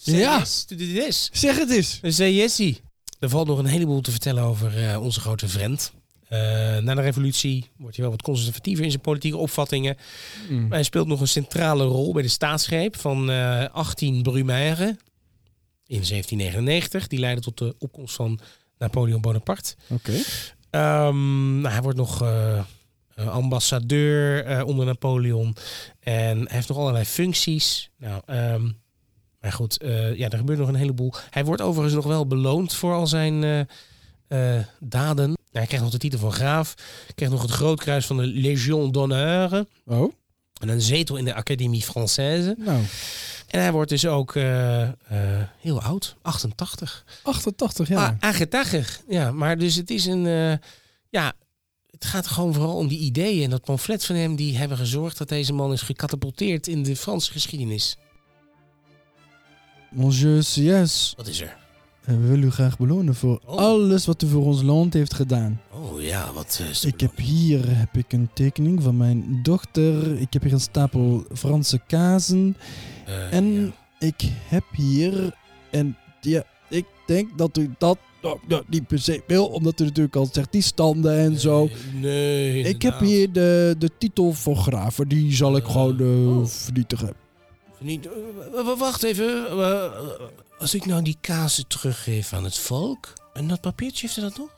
[0.04, 0.42] Ja.
[0.42, 1.30] Is.
[1.34, 2.00] Zeg het eens.
[2.02, 2.80] De CSI.
[3.20, 5.92] Er valt nog een heleboel te vertellen over eh, onze grote vriend.
[6.28, 6.40] Eh,
[6.78, 9.98] na de revolutie wordt hij wel wat conservatiever in zijn politieke opvattingen.
[10.50, 10.62] Mm.
[10.62, 14.86] Maar hij speelt nog een centrale rol bij de staatsgreep van eh 18 Brumaire
[15.88, 17.08] in 1799.
[17.08, 18.40] Die leidde tot de opkomst van
[18.78, 19.76] Napoleon Bonaparte.
[19.90, 20.14] Oké.
[20.76, 25.56] Ehm, nou, hij wordt nog eh, eh, ambassadeur eh, onder Napoleon.
[26.00, 27.90] En hij heeft nog allerlei functies.
[27.98, 28.70] Nou, ehm,
[29.42, 29.78] maar goed,
[30.16, 31.14] ja, er gebeurt nog een heleboel.
[31.30, 33.68] Hij wordt overigens nog wel beloond voor al zijn
[34.80, 35.28] daden.
[35.28, 36.74] Nou, hij krijgt nog de titel van graaf.
[37.06, 39.66] Hij krijgt nog het grootkruis van de Légion d'honneur.
[39.86, 40.14] Oh,
[40.62, 42.56] En een zetel in de Académie Française.
[42.58, 42.82] nou.
[43.56, 44.94] En hij wordt dus ook eh, eh,
[45.60, 47.06] heel oud, 88.
[47.24, 48.10] 88 jaar.
[48.10, 49.00] Ah, aangetagger.
[49.08, 50.26] Ja, maar dus het is een.
[50.26, 50.68] eh,
[51.10, 51.34] ja,
[51.92, 53.44] het gaat gewoon vooral om die ideeën.
[53.44, 56.96] En dat pamflet van hem, die hebben gezorgd dat deze man is gecatapulteerd in de
[56.96, 57.98] Franse geschiedenis.
[59.92, 61.58] Monsieur CS, Wat is er?
[62.06, 63.58] We willen u graag belonen voor Oh.
[63.58, 65.62] alles wat u voor ons land heeft gedaan.
[65.72, 70.20] Oh ja, wat is Ik heb hier heb ik een tekening van mijn dochter.
[70.20, 72.58] Ik heb hier een stapel Franse kazen.
[73.06, 75.36] Eh, En ik heb hier...
[75.72, 79.46] En ja, ik denk dat u dat nou, nou, niet per se wil.
[79.46, 81.70] Omdat u natuurlijk al zegt die standen en zo.
[81.94, 85.08] Nee, Ik heb hier de, de titel voor graven.
[85.08, 86.46] Die zal ik Eh, gewoon eh, oh.
[86.46, 87.14] vernietigen.
[87.80, 88.06] Niet,
[88.56, 89.44] eh, wacht even.
[90.60, 93.14] Als ik nou die kazen teruggeef aan het volk.
[93.34, 94.50] En dat papiertje heeft u dat nog?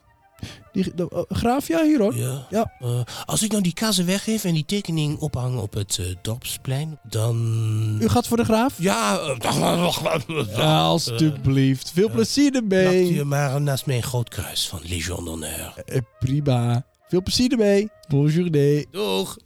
[0.71, 2.15] Die, de, eh, graaf, ja, hier hoor.
[2.15, 2.47] Ja.
[2.49, 2.71] Ja.
[2.79, 6.99] Eh, als ik nou die kazen weggeef en die tekening ophang op het eh, dorpsplein,
[7.03, 7.97] dan...
[8.01, 8.73] U gaat voor de graaf?
[8.77, 9.19] Ja,
[10.55, 11.91] Ja, alstublieft.
[11.91, 13.13] Veel plezier Plakt ermee.
[13.13, 15.73] u maar naast mijn groot kruis van Legion d'honneur.
[16.19, 16.85] Prima.
[17.07, 17.89] Veel plezier ermee.
[18.07, 18.85] Bonjour.
[18.91, 19.37] Doeg!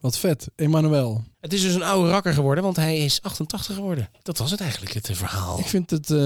[0.00, 0.46] Wat vet.
[0.56, 1.24] Emmanuel.
[1.40, 4.08] Het is dus een oude rakker geworden, want hij is 88 geworden.
[4.22, 5.58] Dat was het eigenlijk, het eh, verhaal.
[5.58, 6.18] Ik vind het, eh,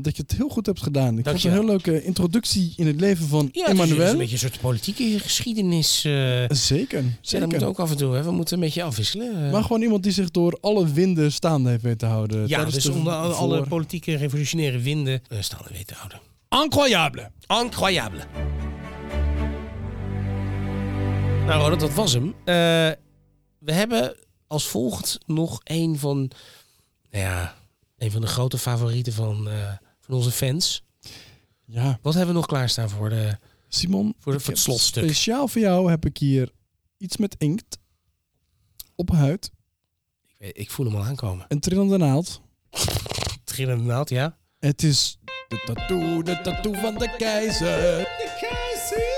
[0.00, 1.18] dat je het heel goed hebt gedaan.
[1.18, 4.10] Ik vond het een heel leuke introductie in het leven van Ja, het is Emmanuel.
[4.12, 6.04] een beetje een soort politieke geschiedenis.
[6.04, 6.12] eh
[6.48, 6.98] Zeker.
[7.02, 7.48] ja, dat zeker.
[7.48, 8.14] moet ook af en toe.
[8.14, 8.22] Hè.
[8.22, 9.50] We moeten een beetje afwisselen.
[9.50, 12.48] Maar gewoon iemand die zich door alle winden staande heeft weten te houden.
[12.48, 16.20] ja, dus de onder alle, politieke revolutionaire winden uh, staande weten te houden.
[16.64, 17.30] Incroyable.
[17.62, 18.20] Incroyable.
[21.46, 22.28] Nou, Ronald, dat was hem.
[22.44, 22.54] Eh,
[23.58, 26.18] we hebben als volgt nog een van,
[27.10, 27.54] nou ja,
[27.98, 30.84] een van de grote favorieten van, eh, van onze fans.
[31.64, 33.38] Ja, Wat hebben we nog klaarstaan voor de...
[33.68, 34.14] Simon.
[34.18, 35.04] Voor de- voor het slotstuk.
[35.04, 36.50] Speciaal voor jou heb ik hier
[36.98, 37.78] iets met inkt.
[38.94, 39.50] Op huid.
[40.26, 41.44] Ik, weet- ik voel hem al aankomen.
[41.48, 42.40] Een trillende naald.
[43.44, 44.36] Trillende naald, ja.
[44.58, 47.76] Het is de tattoo, de tattoo van de keizer.
[47.98, 49.15] De keizer!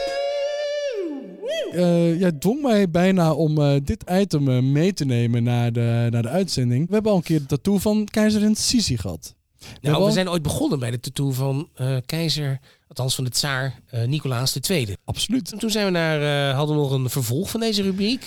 [2.19, 6.23] Jij dwong mij bijna om eh, dit item eh, mee te nemen naar de, naar
[6.23, 6.87] de uitzending.
[6.89, 9.35] We hebben al een keer de tattoo van keizerin Sisi gehad.
[9.81, 13.31] Nou, wel- we zijn ooit begonnen bij de tattoo van eh, keizer, althans van de
[13.31, 14.97] tsaar, eh, Nicolaas II.
[15.05, 15.53] Absoluut.
[15.53, 18.27] En toen zijn we naar, eh, hadden we nog een vervolg van deze rubriek.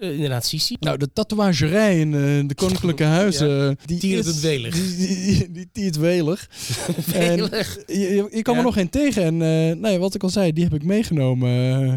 [0.00, 0.76] Eh, eh, inderdaad, Sisi.
[0.80, 3.78] Nou, de tatoeagerij in eh, de koninklijke huizen.
[3.84, 4.74] die Tiert is- het welig.
[4.74, 6.48] Die, die, die, tiert welig.
[7.14, 7.36] En
[7.86, 8.58] je, je, kan Ja.
[8.60, 9.22] er nog geen tegen.
[9.22, 11.50] En eh, nou wat ik al zei, die heb ik meegenomen.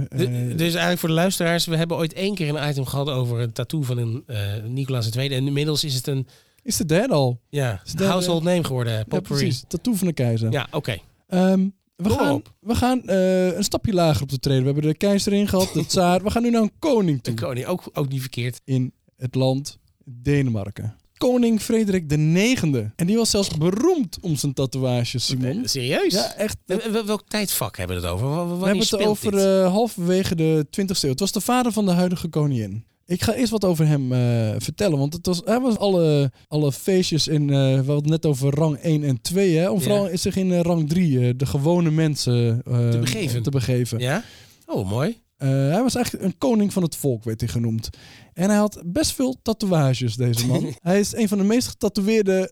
[0.10, 2.86] eh, De- eh, dus eigenlijk voor de luisteraars, we hebben ooit één keer een item
[2.86, 4.38] gehad over een tattoo van een eh
[4.68, 5.30] Nicolaas II.
[5.34, 6.28] En inmiddels is het een
[6.64, 7.40] is de derde al.
[7.50, 8.94] ja, household name geworden.
[8.94, 9.44] Ja, Potpourri.
[9.46, 9.64] precies.
[9.68, 10.52] Tattoo van de keizer.
[10.52, 10.98] Ja, oké.
[11.28, 11.68] Ehm,
[12.04, 12.54] we gaan, op.
[12.60, 14.64] we gaan eh, een stapje lager op de treden.
[14.64, 16.24] We hebben de keizer in gehad, de tsaar.
[16.24, 17.34] We gaan nu naar een koning toe.
[17.34, 18.62] De koning, ook, ook niet verkeerd.
[18.64, 20.96] in het land Denemarken.
[21.18, 22.92] Koning Frederik de negende.
[22.96, 25.46] En die was zelfs beroemd om zijn tatoeages, Simon.
[25.62, 26.14] Eh, Serieus?
[26.14, 26.58] Ja, echt.
[26.66, 28.60] Wel- Welk tijdvak hebben we het over?
[28.60, 31.10] We hebben het over eh, halverwege de 20e eeuw.
[31.10, 32.86] Het was de vader van de huidige koningin.
[33.12, 34.20] Ik ga eerst wat over hem eh,
[34.58, 34.98] vertellen.
[34.98, 37.50] Want het was, hij was alle, alle feestjes in.
[37.50, 39.56] eh, we hadden het net over rang 1 en 2.
[39.58, 43.44] Hè, om vooral zich in eh, rang 3, de gewone mensen Te begeven.
[43.44, 44.00] te begeven.
[44.00, 44.24] Ja?
[44.66, 45.18] Oh, mooi.
[45.38, 47.90] Hij was eigenlijk een koning van het volk, werd hij genoemd.
[48.34, 50.74] En hij had best veel tatoeages, deze man.
[50.82, 52.52] hij is een van de meest getatoeëerde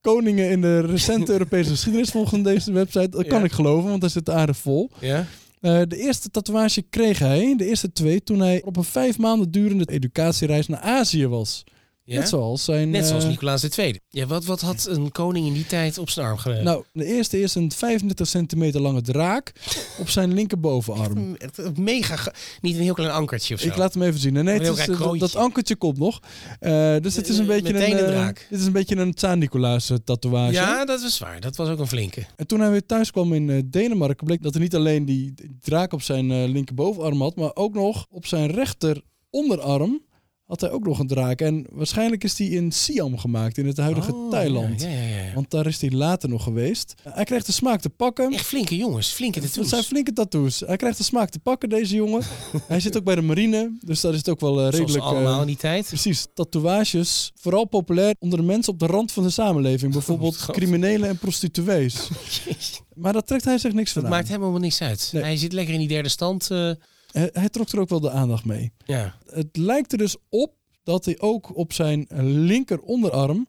[0.00, 3.08] koningen in de recente Europese geschiedenis, volgens deze website.
[3.08, 3.44] Dat kan Ja.
[3.44, 4.90] ik geloven, want hij zit aardig vol.
[5.00, 5.26] Ja?
[5.60, 9.50] Eh, de eerste tatoeage kreeg hij, de eerste twee, toen hij op een vijf maanden
[9.50, 11.64] durende educatiereis naar Azië was.
[12.08, 12.18] Ja?
[12.18, 12.90] Net zoals zijn...
[12.90, 14.00] Net zoals eh, Nicolaas II.
[14.08, 16.60] Ja, wat, wat had een koning in die tijd op zijn arm ge...
[16.62, 19.52] Nou, de eerste is een 35 centimeter lange draak
[20.00, 21.36] op zijn linkerbovenarm.
[21.74, 22.32] Mega...
[22.60, 23.66] Niet een heel klein ankertje of zo.
[23.66, 24.32] Ik laat hem even zien.
[24.32, 26.20] Nee, het is, eh, dat, ankertje komt nog.
[26.60, 28.46] Eh, dus het is een beetje meteen een, draak.
[28.50, 30.52] dit is een beetje een Tsaan-Nicolaas tatoeage.
[30.52, 31.40] Ja, dat was waar.
[31.40, 32.26] Dat was ook een flinke.
[32.36, 35.92] En toen hij weer thuis kwam in Denemarken, bleek dat hij niet alleen die draak
[35.92, 40.06] op zijn linkerbovenarm had, maar ook nog op zijn rechter onderarm
[40.48, 41.40] had hij ook nog een draak.
[41.40, 44.82] En waarschijnlijk is die in Siam gemaakt, in het huidige Oh, Thailand.
[44.82, 45.34] Ja, ja, ja.
[45.34, 46.94] Want daar is hij later nog geweest.
[47.08, 48.32] Hij krijgt de smaak te pakken.
[48.32, 49.08] Echt flinke jongens.
[49.08, 49.68] Flinke Het tattoos.
[49.70, 50.60] zijn flinke tattoos.
[50.60, 52.22] Hij krijgt de smaak te pakken, deze jongen.
[52.66, 55.04] hij zit ook bij de marine, dus daar is het ook wel eh, Zoals redelijk...
[55.04, 55.86] eh, allemaal in die tijd.
[55.86, 57.32] Precies, tatoeages.
[57.34, 59.92] Vooral populair onder de mensen op de rand van de samenleving.
[59.92, 60.54] Bijvoorbeeld God.
[60.56, 62.08] criminelen en prostituees.
[62.94, 65.10] maar daar trekt hij zich niks van Dat maakt helemaal niks uit.
[65.12, 65.22] Nee.
[65.22, 66.50] Hij zit lekker in die derde stand.
[66.50, 66.70] eh,
[67.12, 68.72] Hij, hij trok er ook wel de aandacht mee.
[68.84, 69.18] ja.
[69.26, 72.06] Het lijkt er dus op dat hij ook op zijn
[72.46, 73.46] linker onderarm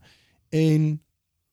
[0.49, 1.01] een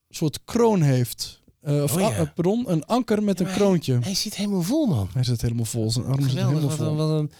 [0.08, 1.42] soort kroon heeft.
[1.60, 2.24] Eh, of Oh ja.
[2.34, 3.98] pardon, een anker met Ja, een kroontje.
[4.02, 5.08] Hij zit helemaal vol, man.
[5.12, 5.90] Hij zit helemaal vol.
[5.90, 6.52] Zijn arm zit Geweldig.
[6.54, 6.86] helemaal Wat vol.
[7.00, 7.30] een, wat een...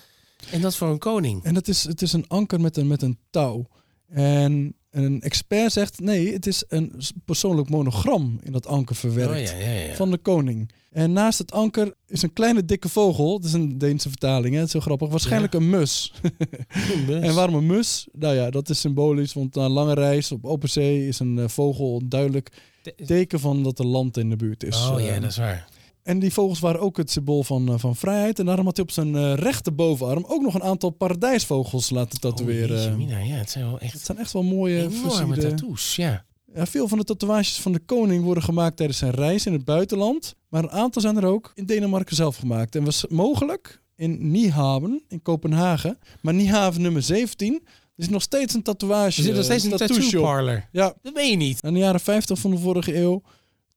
[0.50, 1.42] En dat voor een koning.
[1.44, 3.66] En het is, het is een anker met een, met een touw.
[4.08, 6.92] En een expert zegt nee, het is een
[7.24, 9.52] persoonlijk monogram in dat anker verwerkt.
[9.52, 9.94] Oh, ja, ja, ja.
[9.94, 10.70] Van de koning.
[10.90, 13.36] En naast het anker is een kleine dikke vogel.
[13.36, 14.56] Het is een Deense vertaling, hè?
[14.58, 15.08] het is zo grappig.
[15.08, 16.12] Waarschijnlijk een mus.
[17.08, 18.08] En waarom een mus?
[18.12, 19.32] Nou ja, dat is symbolisch.
[19.32, 22.50] Want na een lange reis op open zee is een eh, vogel duidelijk
[23.06, 24.88] teken van dat er land in de buurt is.
[24.88, 25.68] Oh ja, Eh, dat is waar.
[26.06, 28.38] En die vogels waren ook het symbool van, eh, van vrijheid.
[28.38, 32.90] En daarom had hij op zijn eh rechterbovenarm ook nog een aantal paradijsvogels laten tatoeëren.
[32.90, 35.96] Oh, mina, ja, het zijn wel het echt zijn echt wel mooie enorme tattoos.
[35.96, 36.24] Ja.
[36.54, 39.64] Ja, veel van de tatoeages van de koning worden gemaakt tijdens zijn reis in het
[39.64, 40.34] buitenland.
[40.48, 42.76] Maar een aantal zijn er ook in Denemarken zelf gemaakt.
[42.76, 45.98] En was mogelijk in Niehaven in Kopenhagen.
[46.20, 47.62] Maar Niehaven nummer 17
[47.96, 49.18] is nog steeds een tatoeage.
[49.18, 50.68] Er zit nog steeds een tattoo tattoo parlor.
[50.72, 51.62] Ja, Dat ben je niet.
[51.62, 53.22] in de jaren 50 van de vorige eeuw.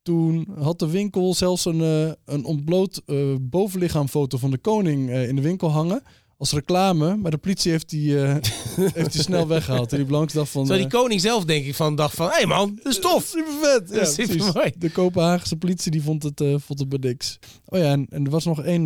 [0.01, 5.27] Toen had de winkel zelfs een, eh, een ontbloot eh, bovenlichaamfoto van de koning eh,
[5.27, 6.03] in de winkel hangen.
[6.37, 7.15] Als reclame.
[7.15, 8.15] Maar de politie heeft die,
[8.97, 9.91] heeft die snel weggehaald.
[9.91, 10.65] En die Blanks dacht van...
[10.65, 13.25] Zo die koning zelf denk ik van dacht van, hé hey man, dat is tof.
[13.25, 13.89] Super vet.
[13.93, 14.71] Ja, Super mooi.
[14.77, 17.39] De Kopenhagense politie die vond het, vond het bij niks.
[17.65, 18.85] Oh ja, en, en er was nog één,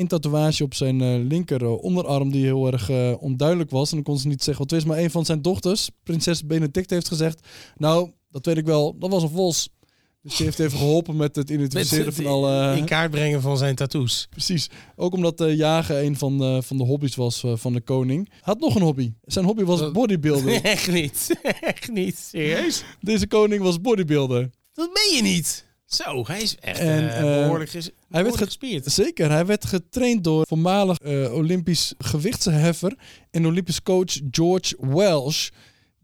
[0.00, 3.88] één tatoeage op zijn eh, linker onderarm die heel erg onduidelijk was.
[3.88, 4.86] En dan kon ze niet zeggen wat het is.
[4.86, 7.46] Maar een van zijn dochters, prinses Benedict, heeft gezegd...
[7.76, 9.68] Nou, dat weet ik wel, dat was een vos.
[10.22, 12.76] Dus die heeft even geholpen met het identificeren Met van alle...
[12.76, 14.26] in kaart brengen van zijn tattoos.
[14.30, 14.68] Precies.
[14.96, 18.28] Ook omdat eh, jagen een van, de van de hobby's was eh, van de koning.
[18.28, 19.12] Hij had nog een hobby.
[19.22, 20.62] Zijn hobby was bodybuilder.
[20.64, 21.40] Echt niet.
[21.60, 22.18] Echt niet.
[22.18, 22.84] Serieus?
[23.00, 24.50] Deze koning was bodybuilder.
[24.72, 25.68] Dat meen je niet.
[25.86, 28.92] Zo, hij is echt En, eh, eh, behoorlijk, ges- werd gespierd.
[28.92, 32.98] Zeker, hij werd getraind door voormalig eh, Olympisch gewichtsheffer
[33.30, 35.48] en Olympisch coach George Welsh.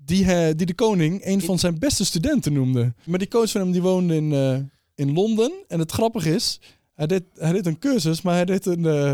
[0.07, 2.95] Die, eh, die de koning een van zijn beste studenten noemde.
[3.05, 4.59] Maar die coach van hem die woonde in, eh,
[4.95, 5.53] in Londen.
[5.69, 6.61] En het grappige is,
[6.95, 9.11] hij deed, hij deed een cursus, maar hij deed een, eh,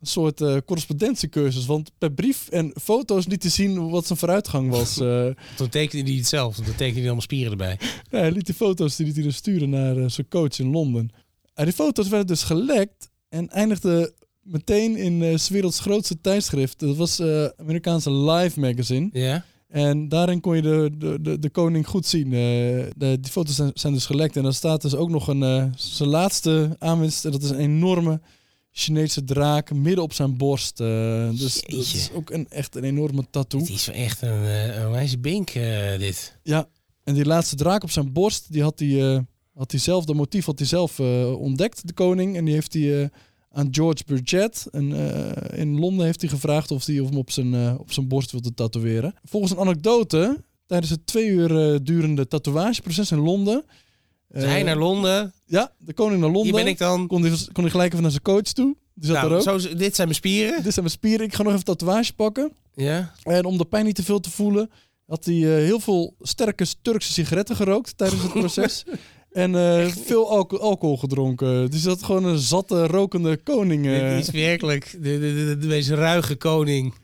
[0.00, 1.66] een soort correspondentiecursus.
[1.66, 4.94] Want per brief en foto's niet te zien wat zijn vooruitgang was.
[5.56, 6.56] Toen tekende hij het zelf.
[6.56, 7.78] Toen tekende hij allemaal spieren erbij.
[8.10, 11.10] ja, hij liet die foto's die liet hij dus sturen naar zijn coach in Londen.
[11.54, 16.78] En die foto's werden dus gelekt en eindigden meteen in 's werelds grootste tijdschrift.
[16.78, 17.22] Dat was
[17.56, 19.08] Amerikaanse Live Magazine.
[19.12, 19.44] Ja?
[19.68, 22.24] En daarin kon je de, de, de, de koning goed zien.
[22.24, 22.30] Eh,
[22.96, 24.36] de, die foto's zijn, zijn dus gelekt.
[24.36, 27.24] En dan staat dus ook nog een, eh, zijn laatste aanwinst.
[27.24, 28.20] En dat is een enorme
[28.70, 30.80] Chinese draak midden op zijn borst.
[30.80, 31.98] Eh, dus dat Jeetje.
[31.98, 33.60] is ook een, echt een enorme tattoo.
[33.60, 34.44] Het is echt een,
[34.80, 35.52] een wijze bink,
[35.98, 36.38] dit.
[36.42, 36.68] Ja,
[37.04, 40.44] en die laatste draak op zijn borst, die had hij, had hij zelf, dat motief
[40.44, 41.00] had hij zelf
[41.38, 42.36] ontdekt, de koning.
[42.36, 43.10] En die heeft hij
[43.50, 47.54] aan George Burgett en, eh, in Londen heeft hij gevraagd of hij hem op zijn,
[47.54, 49.14] eh, op zijn borst wilde tatoeëren.
[49.24, 53.64] Volgens een anekdote, tijdens het twee uur eh, durende tatoeageproces in Londen.
[54.28, 55.32] Dus hij naar Londen.
[55.46, 56.54] Ja, de koning naar Londen.
[56.54, 57.06] Hier ben ik dan.
[57.06, 58.76] Kon hij, kon hij gelijk even naar zijn coach toe.
[58.94, 59.60] Die zat Nou, er ook.
[59.60, 60.62] zo, dit zijn mijn spieren.
[60.62, 61.26] Dit zijn mijn spieren.
[61.26, 62.52] Ik ga nog even tatoeage pakken.
[62.74, 63.12] Ja.
[63.22, 64.70] En om de pijn niet te veel te voelen,
[65.06, 68.84] had hij heel veel sterke Turkse sigaretten gerookt tijdens het proces.
[69.32, 71.70] En eh, veel alco- alcohol gedronken.
[71.70, 73.86] Dus dat gewoon een zatte, rokende koning.
[73.86, 74.16] eh.
[74.16, 76.94] Dit is werkelijk de, de, de, de meest ruige koning.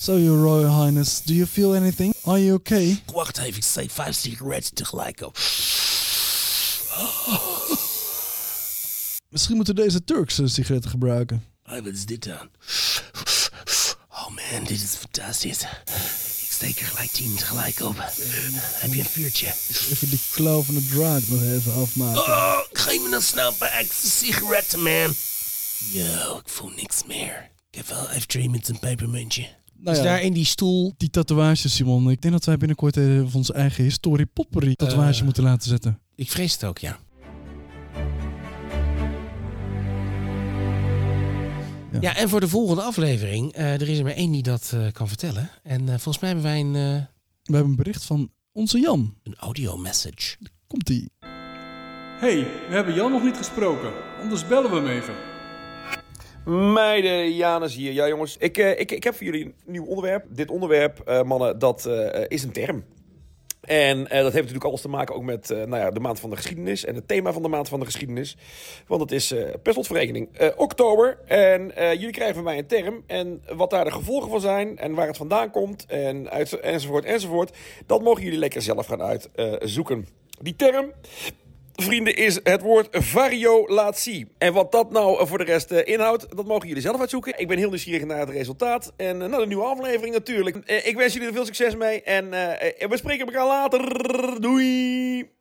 [0.00, 2.14] So, your royal highness, do you feel anything?
[2.24, 3.02] Are you okay?
[3.12, 5.36] Wacht even, ik steek vijf sigaretten tegelijk op.
[9.28, 11.44] Misschien moeten we deze Turkse sigaretten gebruiken.
[11.62, 12.48] Hey, wat is dit dan?
[14.10, 15.64] Oh man, dit is fantastisch.
[16.60, 17.96] Ik steek er gelijk tien tegelijk op.
[17.98, 19.46] Heb je een vuurtje?
[19.90, 22.20] Even die klauw van de draak nog even afmaken.
[22.20, 25.14] Oh, geef me dan snel een paar extra sigaretten, man.
[25.92, 27.50] Yo, ik voel niks meer.
[27.70, 29.48] Ik heb wel even drie met een pepermuntje.
[29.76, 30.94] Nou daar in die stoel...
[30.96, 32.10] die tatoeages, Simon.
[32.10, 35.24] Ik denk dat wij binnenkort even onze eigen historie potpourri tatoeage Eh.
[35.24, 36.00] moeten laten zetten.
[36.16, 36.98] Ik vrees het ook, ja.
[41.92, 41.98] Ja.
[42.00, 44.86] Ja, en voor de volgende aflevering, eh, er is er maar één die dat eh,
[44.92, 45.50] kan vertellen.
[45.62, 47.02] En eh, volgens mij hebben wij een, eh,
[47.42, 49.14] We hebben een bericht van onze Jan.
[49.22, 50.36] een audio message.
[50.66, 51.10] Komt-ie.
[52.18, 52.36] hey,
[52.68, 53.92] we hebben Jan nog niet gesproken.
[54.20, 55.14] Anders bellen we hem even.
[56.72, 57.92] Meiden, Janus hier.
[57.92, 58.36] Ja, jongens.
[58.36, 60.24] Ik, eh, ik, ik heb voor jullie een nieuw onderwerp.
[60.28, 62.84] Dit onderwerp, eh, mannen, dat eh, is een term.
[63.68, 66.20] En eh, dat heeft natuurlijk alles te maken ook met eh, nou ja, de maand
[66.20, 66.84] van de geschiedenis.
[66.84, 68.36] En het thema van de maand van de geschiedenis.
[68.86, 71.18] Want het is eh per slotverrekening oktober.
[71.26, 73.02] En jullie krijgen van mij een term.
[73.06, 74.78] En wat daar de gevolgen van zijn.
[74.78, 75.86] En waar het vandaan komt.
[75.86, 77.56] En uit, enzovoort, enzovoort.
[77.86, 80.06] Dat mogen jullie lekker zelf gaan uitzoeken.
[80.40, 80.92] Die term
[81.82, 84.26] vrienden, is het woord variolatie.
[84.38, 87.38] En wat dat nou voor de rest eh, inhoudt, dat mogen jullie zelf uitzoeken.
[87.38, 88.92] Ik ben heel nieuwsgierig naar het resultaat.
[88.96, 90.56] En eh, naar de nieuwe aflevering natuurlijk.
[90.56, 92.02] Eh, ik wens jullie er veel succes mee.
[92.02, 94.40] En we spreken elkaar later.
[94.40, 95.37] Doei!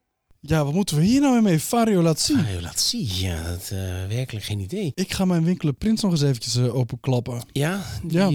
[0.50, 1.60] Ja, wat moeten we hier nou weer mee?
[1.60, 2.36] Variolatie.
[2.38, 3.08] Ah, laat zien.
[3.14, 3.80] Ja, dat eh
[4.16, 4.92] werkelijk geen idee.
[4.96, 7.42] Ik ga mijn winkelen prins nog eens eventjes eh, openklappen.
[7.52, 8.28] Ja, die, Ja.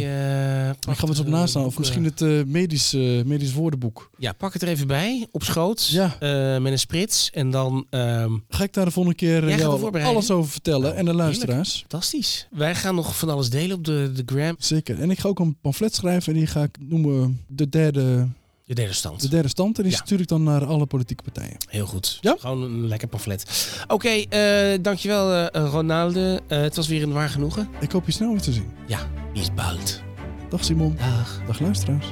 [0.68, 1.64] eh, pak gaan we eens op naast staan.
[1.64, 2.92] Of misschien het medisch,
[3.24, 4.10] medisch woordenboek.
[4.18, 6.16] Ja, pak het er even bij, op schoot, Ja.
[6.58, 7.30] met een sprits.
[7.30, 10.80] En dan, ehm, Ga ik daar de volgende keer jou alles over vertellen.
[10.80, 11.18] Nou, en de heerlijk.
[11.28, 11.78] luisteraars.
[11.78, 12.46] fantastisch.
[12.50, 14.54] Wij gaan nog van alles delen op de, de gram.
[14.58, 15.00] Zeker.
[15.00, 16.32] En ik ga ook een pamflet schrijven.
[16.32, 18.28] En die ga ik noemen de derde,
[18.64, 19.20] De derde stand.
[19.20, 19.76] de derde stand.
[19.76, 19.98] En die Ja.
[19.98, 21.56] stuur ik dan naar alle politieke partijen.
[21.68, 22.18] Heel goed.
[22.20, 22.36] Ja?
[22.38, 23.44] Gewoon een lekker pamflet.
[23.88, 26.38] Oké, eh, dankjewel eh Ronaldo.
[26.48, 27.68] Eh, het was weer een waar genoegen.
[27.80, 28.70] Ik hoop je snel weer te zien.
[28.86, 28.98] Ja,
[29.32, 30.00] bis bald.
[30.48, 30.96] Dag Simon.
[30.98, 31.40] Dag.
[31.46, 32.06] Dag luisteraars.